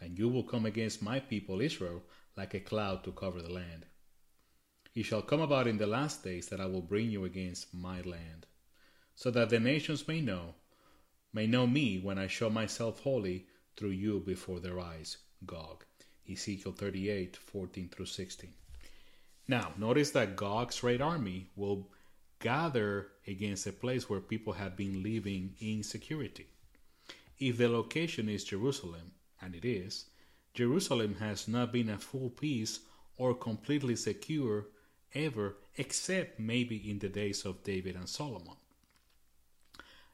And 0.00 0.18
you 0.18 0.30
will 0.30 0.44
come 0.44 0.64
against 0.64 1.02
my 1.02 1.20
people 1.20 1.60
Israel 1.60 2.02
like 2.38 2.54
a 2.54 2.60
cloud 2.60 3.04
to 3.04 3.12
cover 3.12 3.42
the 3.42 3.52
land. 3.52 3.84
It 4.94 5.02
shall 5.02 5.20
come 5.20 5.42
about 5.42 5.66
in 5.66 5.76
the 5.76 5.86
last 5.86 6.24
days 6.24 6.48
that 6.48 6.62
I 6.62 6.66
will 6.66 6.80
bring 6.80 7.10
you 7.10 7.26
against 7.26 7.74
my 7.74 8.00
land, 8.00 8.46
so 9.14 9.30
that 9.32 9.50
the 9.50 9.60
nations 9.60 10.08
may 10.08 10.22
know, 10.22 10.54
may 11.34 11.46
know 11.46 11.66
me 11.66 11.98
when 11.98 12.16
I 12.18 12.28
show 12.28 12.48
myself 12.48 13.00
holy 13.00 13.46
through 13.76 13.90
you 13.90 14.20
before 14.20 14.58
their 14.58 14.80
eyes, 14.80 15.18
Gog. 15.44 15.84
Ezekiel 16.30 16.72
38 16.72 17.36
14 17.36 17.88
through 17.88 18.06
16. 18.06 18.52
Now, 19.46 19.72
notice 19.78 20.10
that 20.10 20.36
Gog's 20.36 20.80
great 20.80 21.00
army 21.00 21.48
will 21.56 21.88
gather 22.38 23.08
against 23.26 23.66
a 23.66 23.72
place 23.72 24.08
where 24.08 24.20
people 24.20 24.52
have 24.52 24.76
been 24.76 25.02
living 25.02 25.54
in 25.60 25.82
security. 25.82 26.46
If 27.38 27.56
the 27.56 27.68
location 27.68 28.28
is 28.28 28.44
Jerusalem, 28.44 29.12
and 29.40 29.54
it 29.54 29.64
is, 29.64 30.06
Jerusalem 30.54 31.16
has 31.20 31.48
not 31.48 31.72
been 31.72 31.88
at 31.88 32.02
full 32.02 32.30
peace 32.30 32.80
or 33.16 33.34
completely 33.34 33.96
secure 33.96 34.66
ever, 35.14 35.56
except 35.76 36.38
maybe 36.38 36.90
in 36.90 36.98
the 36.98 37.08
days 37.08 37.44
of 37.44 37.62
David 37.62 37.96
and 37.96 38.08
Solomon. 38.08 38.56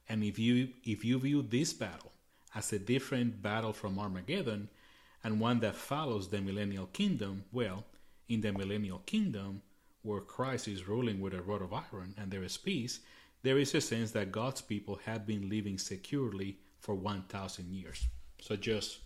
And 0.08 0.22
if 0.22 0.38
you 0.38 0.68
if 0.84 1.04
you 1.04 1.18
view 1.18 1.42
this 1.42 1.72
battle 1.72 2.12
as 2.54 2.72
a 2.72 2.78
different 2.78 3.42
battle 3.42 3.72
from 3.72 3.98
Armageddon 3.98 4.68
and 5.24 5.40
one 5.40 5.58
that 5.60 5.74
follows 5.74 6.28
the 6.28 6.40
millennial 6.42 6.86
kingdom, 6.86 7.44
well, 7.50 7.84
in 8.28 8.42
the 8.42 8.52
millennial 8.52 8.98
kingdom, 9.06 9.62
where 10.02 10.20
Christ 10.20 10.68
is 10.68 10.86
ruling 10.86 11.18
with 11.18 11.32
a 11.32 11.40
rod 11.40 11.62
of 11.62 11.72
iron 11.72 12.14
and 12.18 12.30
there 12.30 12.42
is 12.42 12.58
peace, 12.58 13.00
there 13.42 13.58
is 13.58 13.74
a 13.74 13.80
sense 13.80 14.10
that 14.12 14.30
God's 14.30 14.60
people 14.60 15.00
have 15.06 15.26
been 15.26 15.48
living 15.48 15.78
securely 15.78 16.58
for 16.78 16.94
1,000 16.94 17.72
years. 17.72 18.06
So 18.40 18.54
just 18.54 18.98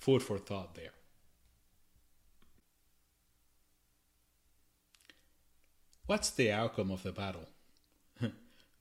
food 0.00 0.22
for 0.22 0.38
thought 0.38 0.74
there. 0.74 0.92
What's 6.06 6.30
the 6.30 6.50
outcome 6.50 6.90
of 6.90 7.02
the 7.02 7.12
battle? 7.12 7.48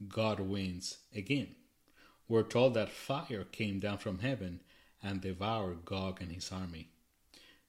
God 0.08 0.40
wins 0.40 0.98
again. 1.14 1.56
We're 2.28 2.44
told 2.44 2.74
that 2.74 2.92
fire 2.92 3.44
came 3.44 3.80
down 3.80 3.98
from 3.98 4.20
heaven 4.20 4.62
and 5.04 5.22
devour 5.22 5.74
Gog 5.74 6.22
and 6.22 6.32
his 6.32 6.52
army. 6.52 6.90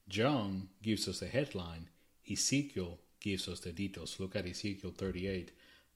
John 0.07 0.69
gives 0.81 1.07
us 1.07 1.19
the 1.19 1.27
headline, 1.27 1.89
Ezekiel 2.29 2.99
gives 3.19 3.47
us 3.47 3.61
the 3.61 3.71
details. 3.71 4.17
Look 4.19 4.35
at 4.35 4.45
Ezekiel 4.45 4.93
38, 4.97 5.51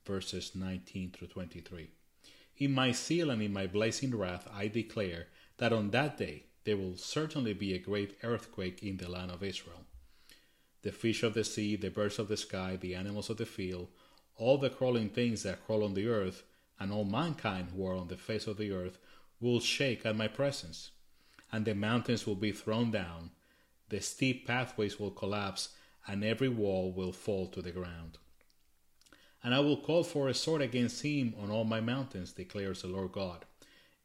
verses 0.06 0.52
19 0.56 1.12
through 1.12 1.28
23. 1.28 1.89
In 2.58 2.73
my 2.73 2.91
zeal 2.91 3.30
and 3.30 3.41
in 3.41 3.54
my 3.54 3.67
blazing 3.67 4.15
wrath, 4.15 4.47
I 4.54 4.67
declare 4.67 5.28
that 5.58 5.73
on 5.73 5.91
that 5.91 6.17
day 6.17 6.45
there 6.63 6.78
will 6.78 6.97
certainly 6.97 7.54
be 7.54 7.73
a 7.73 7.80
great 7.80 8.17
earthquake 8.23 8.82
in 8.82 8.97
the 8.97 9.10
land 9.10 9.32
of 9.32 9.43
Israel. 9.43 9.84
The 10.82 10.91
fish 10.91 11.23
of 11.23 11.34
the 11.34 11.43
sea, 11.43 11.76
the 11.76 11.89
birds 11.89 12.17
of 12.17 12.30
the 12.30 12.38
sky, 12.38 12.78
the 12.78 12.95
animals 12.95 13.30
of 13.30 13.38
the 13.38 13.45
field, 13.45 13.89
all 14.38 14.58
the 14.58 14.69
crawling 14.69 15.10
things 15.10 15.43
that 15.43 15.65
crawl 15.65 15.84
on 15.84 15.93
the 15.93 16.08
earth, 16.08 16.43
and 16.80 16.91
all 16.91 17.06
mankind 17.06 17.69
who 17.76 17.86
are 17.86 17.95
on 17.95 18.08
the 18.08 18.17
face 18.17 18.47
of 18.47 18.58
the 18.58 18.71
earth 18.71 18.97
will 19.39 19.60
shake 19.60 20.06
at 20.06 20.15
my 20.15 20.28
presence. 20.28 20.91
And 21.52 21.66
the 21.66 21.76
mountains 21.76 22.28
will 22.28 22.36
be 22.36 22.52
thrown 22.52 22.92
down, 22.92 23.32
the 23.90 24.02
steep 24.02 24.46
pathways 24.46 25.00
will 25.00 25.12
collapse, 25.12 25.70
and 26.08 26.24
every 26.24 26.50
wall 26.50 26.92
will 26.92 27.14
fall 27.14 27.48
to 27.48 27.62
the 27.62 27.72
ground. 27.72 28.18
And 29.44 29.54
I 29.54 29.60
will 29.62 29.78
call 29.78 30.04
for 30.04 30.28
a 30.28 30.34
sword 30.34 30.62
against 30.62 31.04
him 31.04 31.34
on 31.40 31.50
all 31.50 31.64
my 31.64 31.80
mountains, 31.80 32.34
declares 32.34 32.82
the 32.82 32.90
Lord 32.90 33.14
God. 33.14 33.46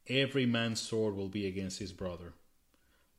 Every 0.07 0.45
man's 0.45 0.79
sword 0.79 1.15
will 1.15 1.29
be 1.29 1.47
against 1.47 1.79
his 1.79 1.91
brother. 1.91 2.33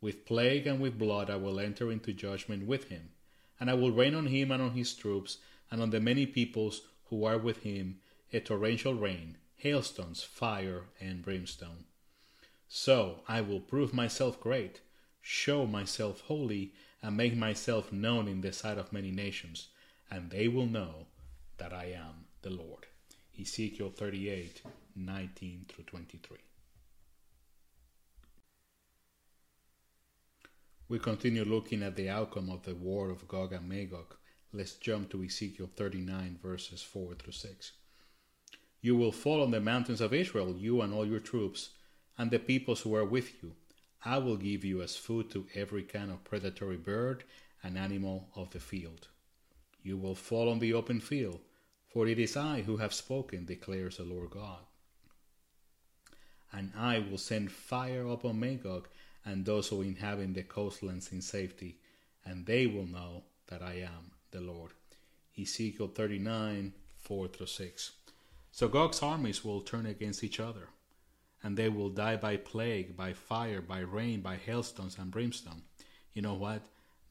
With 0.00 0.26
plague 0.26 0.66
and 0.66 0.80
with 0.80 0.98
blood 0.98 1.30
I 1.30 1.36
will 1.36 1.58
enter 1.60 1.90
into 1.90 2.12
judgment 2.12 2.66
with 2.66 2.88
him, 2.88 3.10
and 3.58 3.70
I 3.70 3.74
will 3.74 3.92
rain 3.92 4.14
on 4.14 4.26
him 4.26 4.50
and 4.50 4.62
on 4.62 4.72
his 4.72 4.94
troops, 4.94 5.38
and 5.70 5.80
on 5.80 5.90
the 5.90 6.00
many 6.00 6.26
peoples 6.26 6.82
who 7.08 7.24
are 7.24 7.38
with 7.38 7.62
him, 7.62 8.00
a 8.32 8.40
torrential 8.40 8.94
rain, 8.94 9.38
hailstones, 9.56 10.22
fire, 10.22 10.84
and 11.00 11.22
brimstone. 11.22 11.84
So 12.76 13.20
I 13.28 13.40
will 13.40 13.60
prove 13.60 13.94
myself 13.94 14.40
great, 14.40 14.80
show 15.22 15.64
myself 15.64 16.22
holy, 16.22 16.72
and 17.00 17.16
make 17.16 17.36
myself 17.36 17.92
known 17.92 18.26
in 18.26 18.40
the 18.40 18.52
sight 18.52 18.78
of 18.78 18.92
many 18.92 19.12
nations, 19.12 19.68
and 20.10 20.28
they 20.28 20.48
will 20.48 20.66
know 20.66 21.06
that 21.58 21.72
I 21.72 21.92
am 21.92 22.24
the 22.42 22.50
Lord. 22.50 22.86
Ezekiel 23.40 23.90
38 23.90 24.62
19 24.96 25.66
through 25.68 25.84
23. 25.84 26.38
We 30.88 30.98
continue 30.98 31.44
looking 31.44 31.80
at 31.80 31.94
the 31.94 32.10
outcome 32.10 32.50
of 32.50 32.64
the 32.64 32.74
war 32.74 33.10
of 33.10 33.28
Gog 33.28 33.52
and 33.52 33.68
Magog. 33.68 34.16
Let's 34.52 34.74
jump 34.74 35.10
to 35.10 35.22
Ezekiel 35.22 35.70
39, 35.76 36.40
verses 36.42 36.82
4 36.82 37.14
through 37.14 37.34
6. 37.34 37.70
You 38.80 38.96
will 38.96 39.12
fall 39.12 39.44
on 39.44 39.52
the 39.52 39.60
mountains 39.60 40.00
of 40.00 40.12
Israel, 40.12 40.56
you 40.58 40.82
and 40.82 40.92
all 40.92 41.06
your 41.06 41.20
troops, 41.20 41.70
and 42.18 42.30
the 42.30 42.38
peoples 42.38 42.80
who 42.82 42.94
are 42.94 43.04
with 43.04 43.42
you. 43.42 43.52
I 44.04 44.18
will 44.18 44.36
give 44.36 44.64
you 44.64 44.82
as 44.82 44.96
food 44.96 45.30
to 45.30 45.46
every 45.54 45.82
kind 45.82 46.10
of 46.10 46.24
predatory 46.24 46.76
bird 46.76 47.24
and 47.62 47.78
animal 47.78 48.28
of 48.36 48.50
the 48.50 48.60
field. 48.60 49.08
You 49.82 49.96
will 49.96 50.14
fall 50.14 50.48
on 50.48 50.58
the 50.58 50.74
open 50.74 51.00
field, 51.00 51.40
for 51.88 52.06
it 52.06 52.18
is 52.18 52.36
I 52.36 52.62
who 52.62 52.76
have 52.78 52.92
spoken, 52.92 53.44
declares 53.44 53.96
the 53.96 54.04
Lord 54.04 54.30
God. 54.30 54.60
And 56.52 56.72
I 56.76 56.98
will 56.98 57.18
send 57.18 57.50
fire 57.50 58.06
upon 58.06 58.38
Magog 58.40 58.88
and 59.24 59.44
those 59.44 59.68
who 59.68 59.82
inhabit 59.82 60.34
the 60.34 60.42
coastlands 60.42 61.12
in 61.12 61.20
safety, 61.20 61.78
and 62.24 62.46
they 62.46 62.66
will 62.66 62.86
know 62.86 63.24
that 63.48 63.62
I 63.62 63.74
am 63.74 64.12
the 64.30 64.40
Lord. 64.40 64.72
Ezekiel 65.40 65.88
39 65.88 66.72
4 66.98 67.28
through 67.28 67.46
6. 67.46 67.92
So 68.50 68.68
Gog's 68.68 69.02
armies 69.02 69.44
will 69.44 69.60
turn 69.60 69.84
against 69.86 70.24
each 70.24 70.40
other, 70.40 70.68
and 71.44 71.58
they 71.58 71.68
will 71.68 71.90
die 71.90 72.16
by 72.16 72.38
plague, 72.38 72.96
by 72.96 73.12
fire, 73.12 73.60
by 73.60 73.80
rain, 73.80 74.22
by 74.22 74.36
hailstones 74.36 74.96
and 74.98 75.10
brimstone. 75.10 75.62
You 76.14 76.22
know 76.22 76.34
what? 76.34 76.62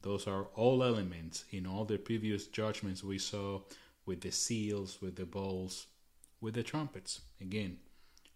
Those 0.02 0.26
are 0.26 0.48
all 0.56 0.82
elements 0.82 1.44
in 1.52 1.66
all 1.66 1.84
the 1.84 1.98
previous 1.98 2.48
judgments 2.48 3.04
we 3.04 3.18
saw 3.18 3.60
with 4.04 4.20
the 4.20 4.32
seals, 4.32 5.00
with 5.00 5.14
the 5.14 5.24
bowls, 5.24 5.86
with 6.40 6.54
the 6.54 6.64
trumpets. 6.64 7.20
Again, 7.40 7.78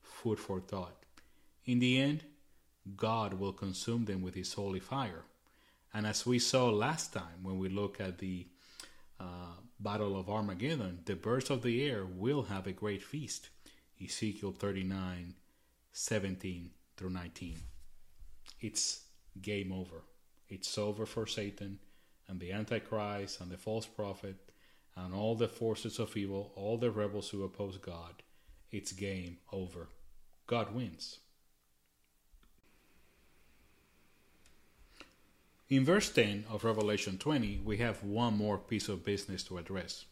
food 0.00 0.38
for 0.38 0.60
thought. 0.60 0.94
In 1.66 1.80
the 1.80 2.00
end, 2.00 2.22
God 2.96 3.34
will 3.34 3.52
consume 3.52 4.04
them 4.04 4.22
with 4.22 4.34
his 4.34 4.54
holy 4.54 4.80
fire. 4.80 5.24
And 5.92 6.06
as 6.06 6.24
we 6.24 6.38
saw 6.38 6.68
last 6.70 7.12
time 7.12 7.42
when 7.42 7.58
we 7.58 7.68
look 7.68 8.00
at 8.00 8.18
the 8.18 8.46
uh, 9.18 9.56
Battle 9.80 10.18
of 10.18 10.30
Armageddon, 10.30 11.00
the 11.06 11.16
birds 11.16 11.50
of 11.50 11.62
the 11.62 11.84
air 11.84 12.06
will 12.06 12.44
have 12.44 12.68
a 12.68 12.72
great 12.72 13.02
feast. 13.02 13.48
Ezekiel 14.02 14.52
39 14.52 15.34
17 16.00 16.70
through 16.96 17.10
19. 17.10 17.58
It's 18.60 19.00
game 19.42 19.72
over. 19.72 20.02
It's 20.48 20.78
over 20.78 21.04
for 21.04 21.26
Satan 21.26 21.80
and 22.28 22.38
the 22.38 22.52
Antichrist 22.52 23.40
and 23.40 23.50
the 23.50 23.56
false 23.56 23.84
prophet 23.84 24.36
and 24.94 25.12
all 25.12 25.34
the 25.34 25.48
forces 25.48 25.98
of 25.98 26.16
evil, 26.16 26.52
all 26.54 26.78
the 26.78 26.92
rebels 26.92 27.30
who 27.30 27.42
oppose 27.42 27.78
God. 27.78 28.22
It's 28.70 28.92
game 28.92 29.38
over. 29.52 29.88
God 30.46 30.72
wins. 30.72 31.18
In 35.68 35.84
verse 35.84 36.10
10 36.10 36.44
of 36.48 36.62
Revelation 36.62 37.18
20, 37.18 37.62
we 37.64 37.78
have 37.78 38.04
one 38.04 38.36
more 38.36 38.56
piece 38.56 38.88
of 38.88 39.04
business 39.04 39.42
to 39.42 39.58
address. 39.58 40.04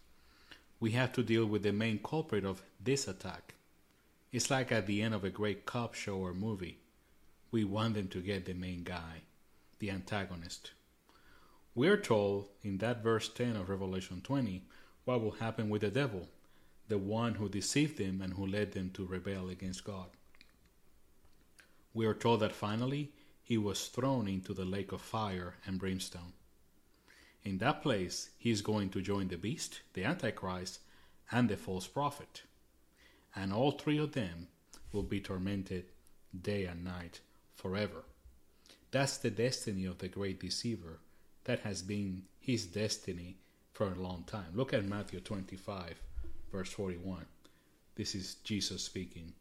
We 0.81 0.91
have 0.91 1.13
to 1.13 1.23
deal 1.23 1.47
with 1.47 1.63
the 1.63 1.73
main 1.73 2.01
culprit 2.03 2.45
of 2.45 2.61
this 2.83 3.07
attack. 3.07 3.56
It's 4.33 4.51
like 4.51 4.73
at 4.73 4.87
the 4.87 5.03
end 5.03 5.15
of 5.15 5.25
a 5.25 5.31
great 5.31 5.65
cop 5.67 5.95
show 5.95 6.17
or 6.17 6.35
movie. 6.35 6.81
We 7.51 7.65
want 7.65 7.95
them 7.95 8.09
to 8.09 8.21
get 8.21 8.45
the 8.45 8.55
main 8.55 8.83
guy 8.83 9.23
the 9.79 9.91
antagonist. 9.91 10.73
We're 11.75 11.99
told 11.99 12.49
in 12.63 12.79
that 12.79 13.03
verse 13.03 13.29
10 13.29 13.57
of 13.57 13.69
Revelation 13.69 14.23
20 14.23 14.65
what 15.05 15.21
will 15.21 15.33
happen 15.33 15.69
with 15.69 15.83
the 15.83 15.91
devil, 15.91 16.29
the 16.89 16.99
one 16.99 17.35
who 17.35 17.49
deceived 17.49 17.99
them 17.99 18.23
and 18.23 18.33
who 18.33 18.47
led 18.47 18.73
them 18.73 18.91
to 18.95 19.07
rebel 19.07 19.51
against 19.51 19.85
God. 19.85 20.07
We 21.93 22.07
are 22.07 22.15
told 22.15 22.41
that 22.41 22.53
finally 22.53 23.13
he 23.43 23.59
was 23.59 23.89
thrown 23.89 24.29
into 24.29 24.55
the 24.55 24.65
lake 24.65 24.93
of 24.93 25.01
fire 25.01 25.57
and 25.67 25.79
brimstone. 25.79 26.33
In 27.45 27.59
that 27.59 27.83
place, 27.83 28.31
he 28.39 28.51
is 28.51 28.61
going 28.63 28.91
to 28.91 29.03
join 29.03 29.29
the 29.29 29.37
beast, 29.37 29.83
the 29.93 30.05
Antichrist, 30.05 30.81
and 31.31 31.49
the 31.49 31.57
false 31.57 31.87
prophet. 31.87 32.43
And 33.37 33.53
all 33.53 33.73
three 33.73 33.99
of 33.99 34.13
them 34.13 34.49
will 34.93 35.03
be 35.03 35.21
tormented 35.21 35.85
day 36.43 36.65
and 36.65 36.83
night 36.83 37.21
forever. 37.55 38.05
That's 38.91 39.19
the 39.19 39.31
destiny 39.31 39.85
of 39.85 39.99
the 39.99 40.09
great 40.09 40.41
deceiver. 40.41 41.01
That 41.45 41.61
has 41.61 41.83
been 41.83 42.23
his 42.41 42.67
destiny 42.67 43.37
for 43.73 43.93
a 43.93 43.95
long 43.95 44.25
time. 44.27 44.53
Look 44.55 44.73
at 44.73 44.85
Matthew 44.85 45.21
25, 45.21 46.01
verse 46.51 46.71
41. 46.73 47.27
This 47.95 48.15
is 48.15 48.37
Jesus 48.37 48.83
speaking. 48.83 49.33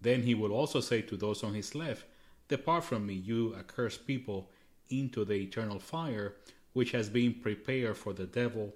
Then 0.00 0.22
he 0.22 0.34
will 0.34 0.52
also 0.52 0.80
say 0.80 1.00
to 1.02 1.16
those 1.16 1.42
on 1.42 1.54
his 1.54 1.74
left, 1.74 2.04
Depart 2.48 2.84
from 2.84 3.06
me, 3.06 3.14
you 3.14 3.54
accursed 3.56 4.06
people, 4.06 4.50
into 4.90 5.24
the 5.24 5.34
eternal 5.34 5.78
fire, 5.78 6.34
which 6.74 6.90
has 6.90 7.08
been 7.08 7.34
prepared 7.34 7.96
for 7.96 8.12
the 8.12 8.26
devil 8.26 8.74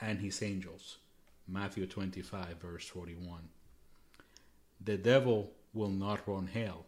and 0.00 0.20
his 0.20 0.42
angels. 0.42 0.98
Matthew 1.48 1.86
25, 1.86 2.58
verse 2.60 2.86
41. 2.86 3.48
The 4.80 4.96
devil 4.96 5.52
will 5.72 5.90
not 5.90 6.26
run 6.28 6.46
hell 6.48 6.86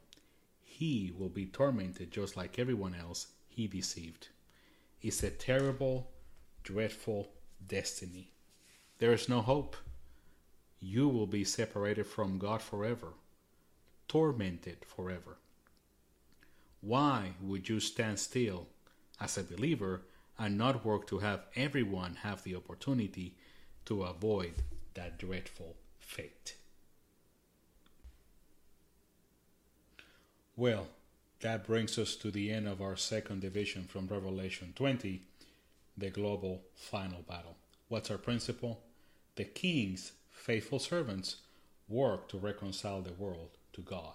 he 0.63 1.13
will 1.19 1.29
be 1.29 1.45
tormented 1.47 2.11
just 2.13 2.37
like 2.37 2.57
everyone 2.59 2.95
else 2.95 3.29
he 3.49 3.67
deceived. 3.67 4.29
It's 5.03 5.25
a 5.25 5.31
terrible, 5.31 6.13
dreadful 6.63 7.33
destiny. 7.67 8.31
There 8.99 9.13
is 9.13 9.29
no 9.29 9.41
hope. 9.43 9.77
you 10.81 11.09
will 11.09 11.27
be 11.27 11.45
separated 11.45 12.07
from 12.07 12.39
God 12.39 12.63
forever, 12.63 13.15
tormented 14.09 14.85
forever. 14.85 15.39
Why 16.81 17.33
would 17.41 17.69
you 17.69 17.81
stand 17.81 18.19
still 18.21 18.69
as 19.21 19.37
a 19.37 19.43
believer 19.43 20.03
and 20.39 20.57
not 20.57 20.85
work 20.85 21.07
to 21.09 21.19
have 21.19 21.47
everyone 21.57 22.17
have 22.17 22.43
the 22.45 22.55
opportunity 22.57 23.35
to 23.87 24.05
avoid 24.05 24.63
that 24.95 25.19
dreadful 25.19 25.77
fate? 25.99 26.57
Well, 30.59 30.89
that 31.39 31.65
brings 31.69 32.01
us 32.01 32.17
to 32.17 32.33
the 32.33 32.51
end 32.51 32.67
of 32.67 32.83
our 32.83 32.97
second 32.97 33.43
division 33.43 33.85
from 33.85 34.09
Revelation 34.09 34.73
20, 34.75 35.23
the 35.97 36.11
global 36.11 36.63
final 36.75 37.23
battle. 37.29 37.55
What's 37.87 38.11
our 38.11 38.19
principle? 38.19 38.81
The 39.37 39.45
king's 39.45 40.11
faithful 40.33 40.81
servants 40.81 41.37
work 41.89 42.29
to 42.31 42.39
reconcile 42.39 43.03
the 43.03 43.13
world 43.13 43.51
to 43.75 43.83
God. 43.83 44.15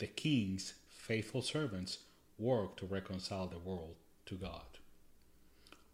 The 0.00 0.08
king's 0.08 0.74
faithful 0.90 1.42
servants 1.42 1.98
work 2.40 2.76
to 2.78 2.86
reconcile 2.86 3.46
the 3.46 3.60
world 3.60 3.94
to 4.26 4.34
God. 4.34 4.80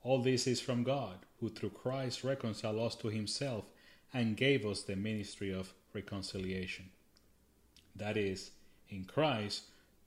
All 0.03 0.23
this 0.23 0.47
is 0.47 0.63
from 0.63 0.83
God, 0.83 1.19
who 1.41 1.51
through 1.51 1.71
Christ 1.71 2.25
reconciled 2.25 2.79
us 2.79 2.95
to 2.95 3.09
himself 3.09 3.65
and 4.15 4.35
gave 4.35 4.65
us 4.65 4.81
the 4.81 4.97
ministry 4.97 5.53
of 5.53 5.75
reconciliation. 5.93 6.87
That 7.95 8.17
is, 8.17 8.51
in 8.89 9.05
Christ, 9.05 9.65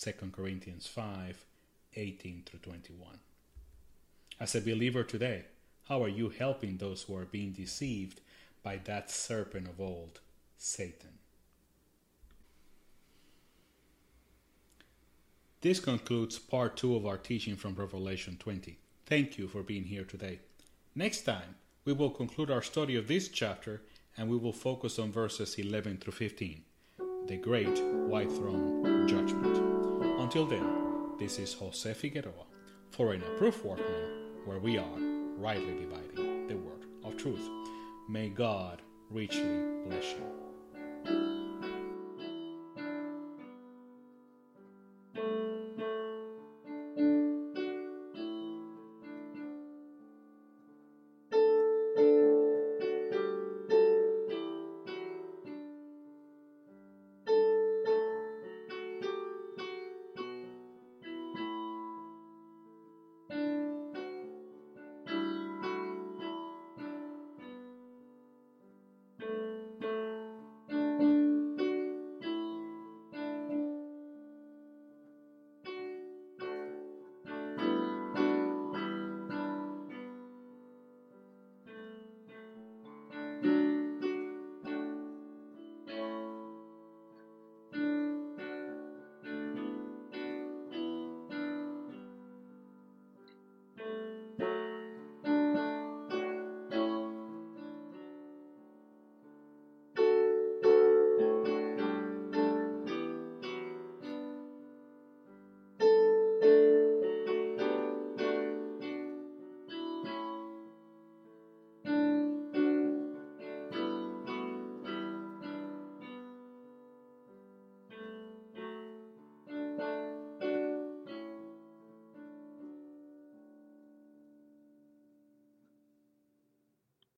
2 0.00 0.12
Corinthians 0.32 0.86
5 0.86 1.44
18 1.94 2.42
through 2.46 2.58
21. 2.60 3.18
As 4.40 4.54
a 4.54 4.60
believer 4.60 5.04
today, 5.04 5.44
how 5.88 6.02
are 6.02 6.08
you 6.08 6.30
helping 6.30 6.76
those 6.76 7.02
who 7.02 7.16
are 7.16 7.26
being 7.26 7.52
deceived 7.52 8.20
by 8.62 8.78
that 8.84 9.10
serpent 9.10 9.68
of 9.68 9.80
old, 9.80 10.20
Satan? 10.56 11.18
This 15.60 15.78
concludes 15.78 16.38
part 16.38 16.76
two 16.76 16.96
of 16.96 17.06
our 17.06 17.18
teaching 17.18 17.56
from 17.56 17.74
Revelation 17.76 18.36
20. 18.38 18.78
Thank 19.06 19.38
you 19.38 19.46
for 19.46 19.62
being 19.62 19.84
here 19.84 20.04
today. 20.04 20.40
Next 20.94 21.22
time, 21.22 21.56
we 21.84 21.92
will 21.92 22.10
conclude 22.10 22.50
our 22.50 22.62
study 22.62 22.96
of 22.96 23.06
this 23.06 23.28
chapter 23.28 23.82
and 24.16 24.28
we 24.28 24.36
will 24.36 24.52
focus 24.52 24.98
on 24.98 25.12
verses 25.12 25.54
11 25.56 25.98
through 25.98 26.12
15, 26.14 26.62
the 27.26 27.36
great 27.36 27.80
white 28.08 28.30
throne 28.30 29.06
judgment. 29.06 29.56
Until 30.20 30.46
then, 30.46 31.12
this 31.18 31.38
is 31.38 31.52
Jose 31.54 31.94
Figueroa 31.94 32.46
for 32.90 33.12
an 33.12 33.22
approved 33.22 33.64
workman 33.64 34.30
where 34.44 34.58
we 34.58 34.78
are 34.78 34.98
rightly 35.36 35.74
dividing 35.74 36.48
the 36.48 36.56
word 36.56 36.86
of 37.04 37.16
truth. 37.16 37.48
May 38.08 38.28
God 38.28 38.82
richly 39.10 39.60
bless 39.86 40.14
you. 40.14 41.41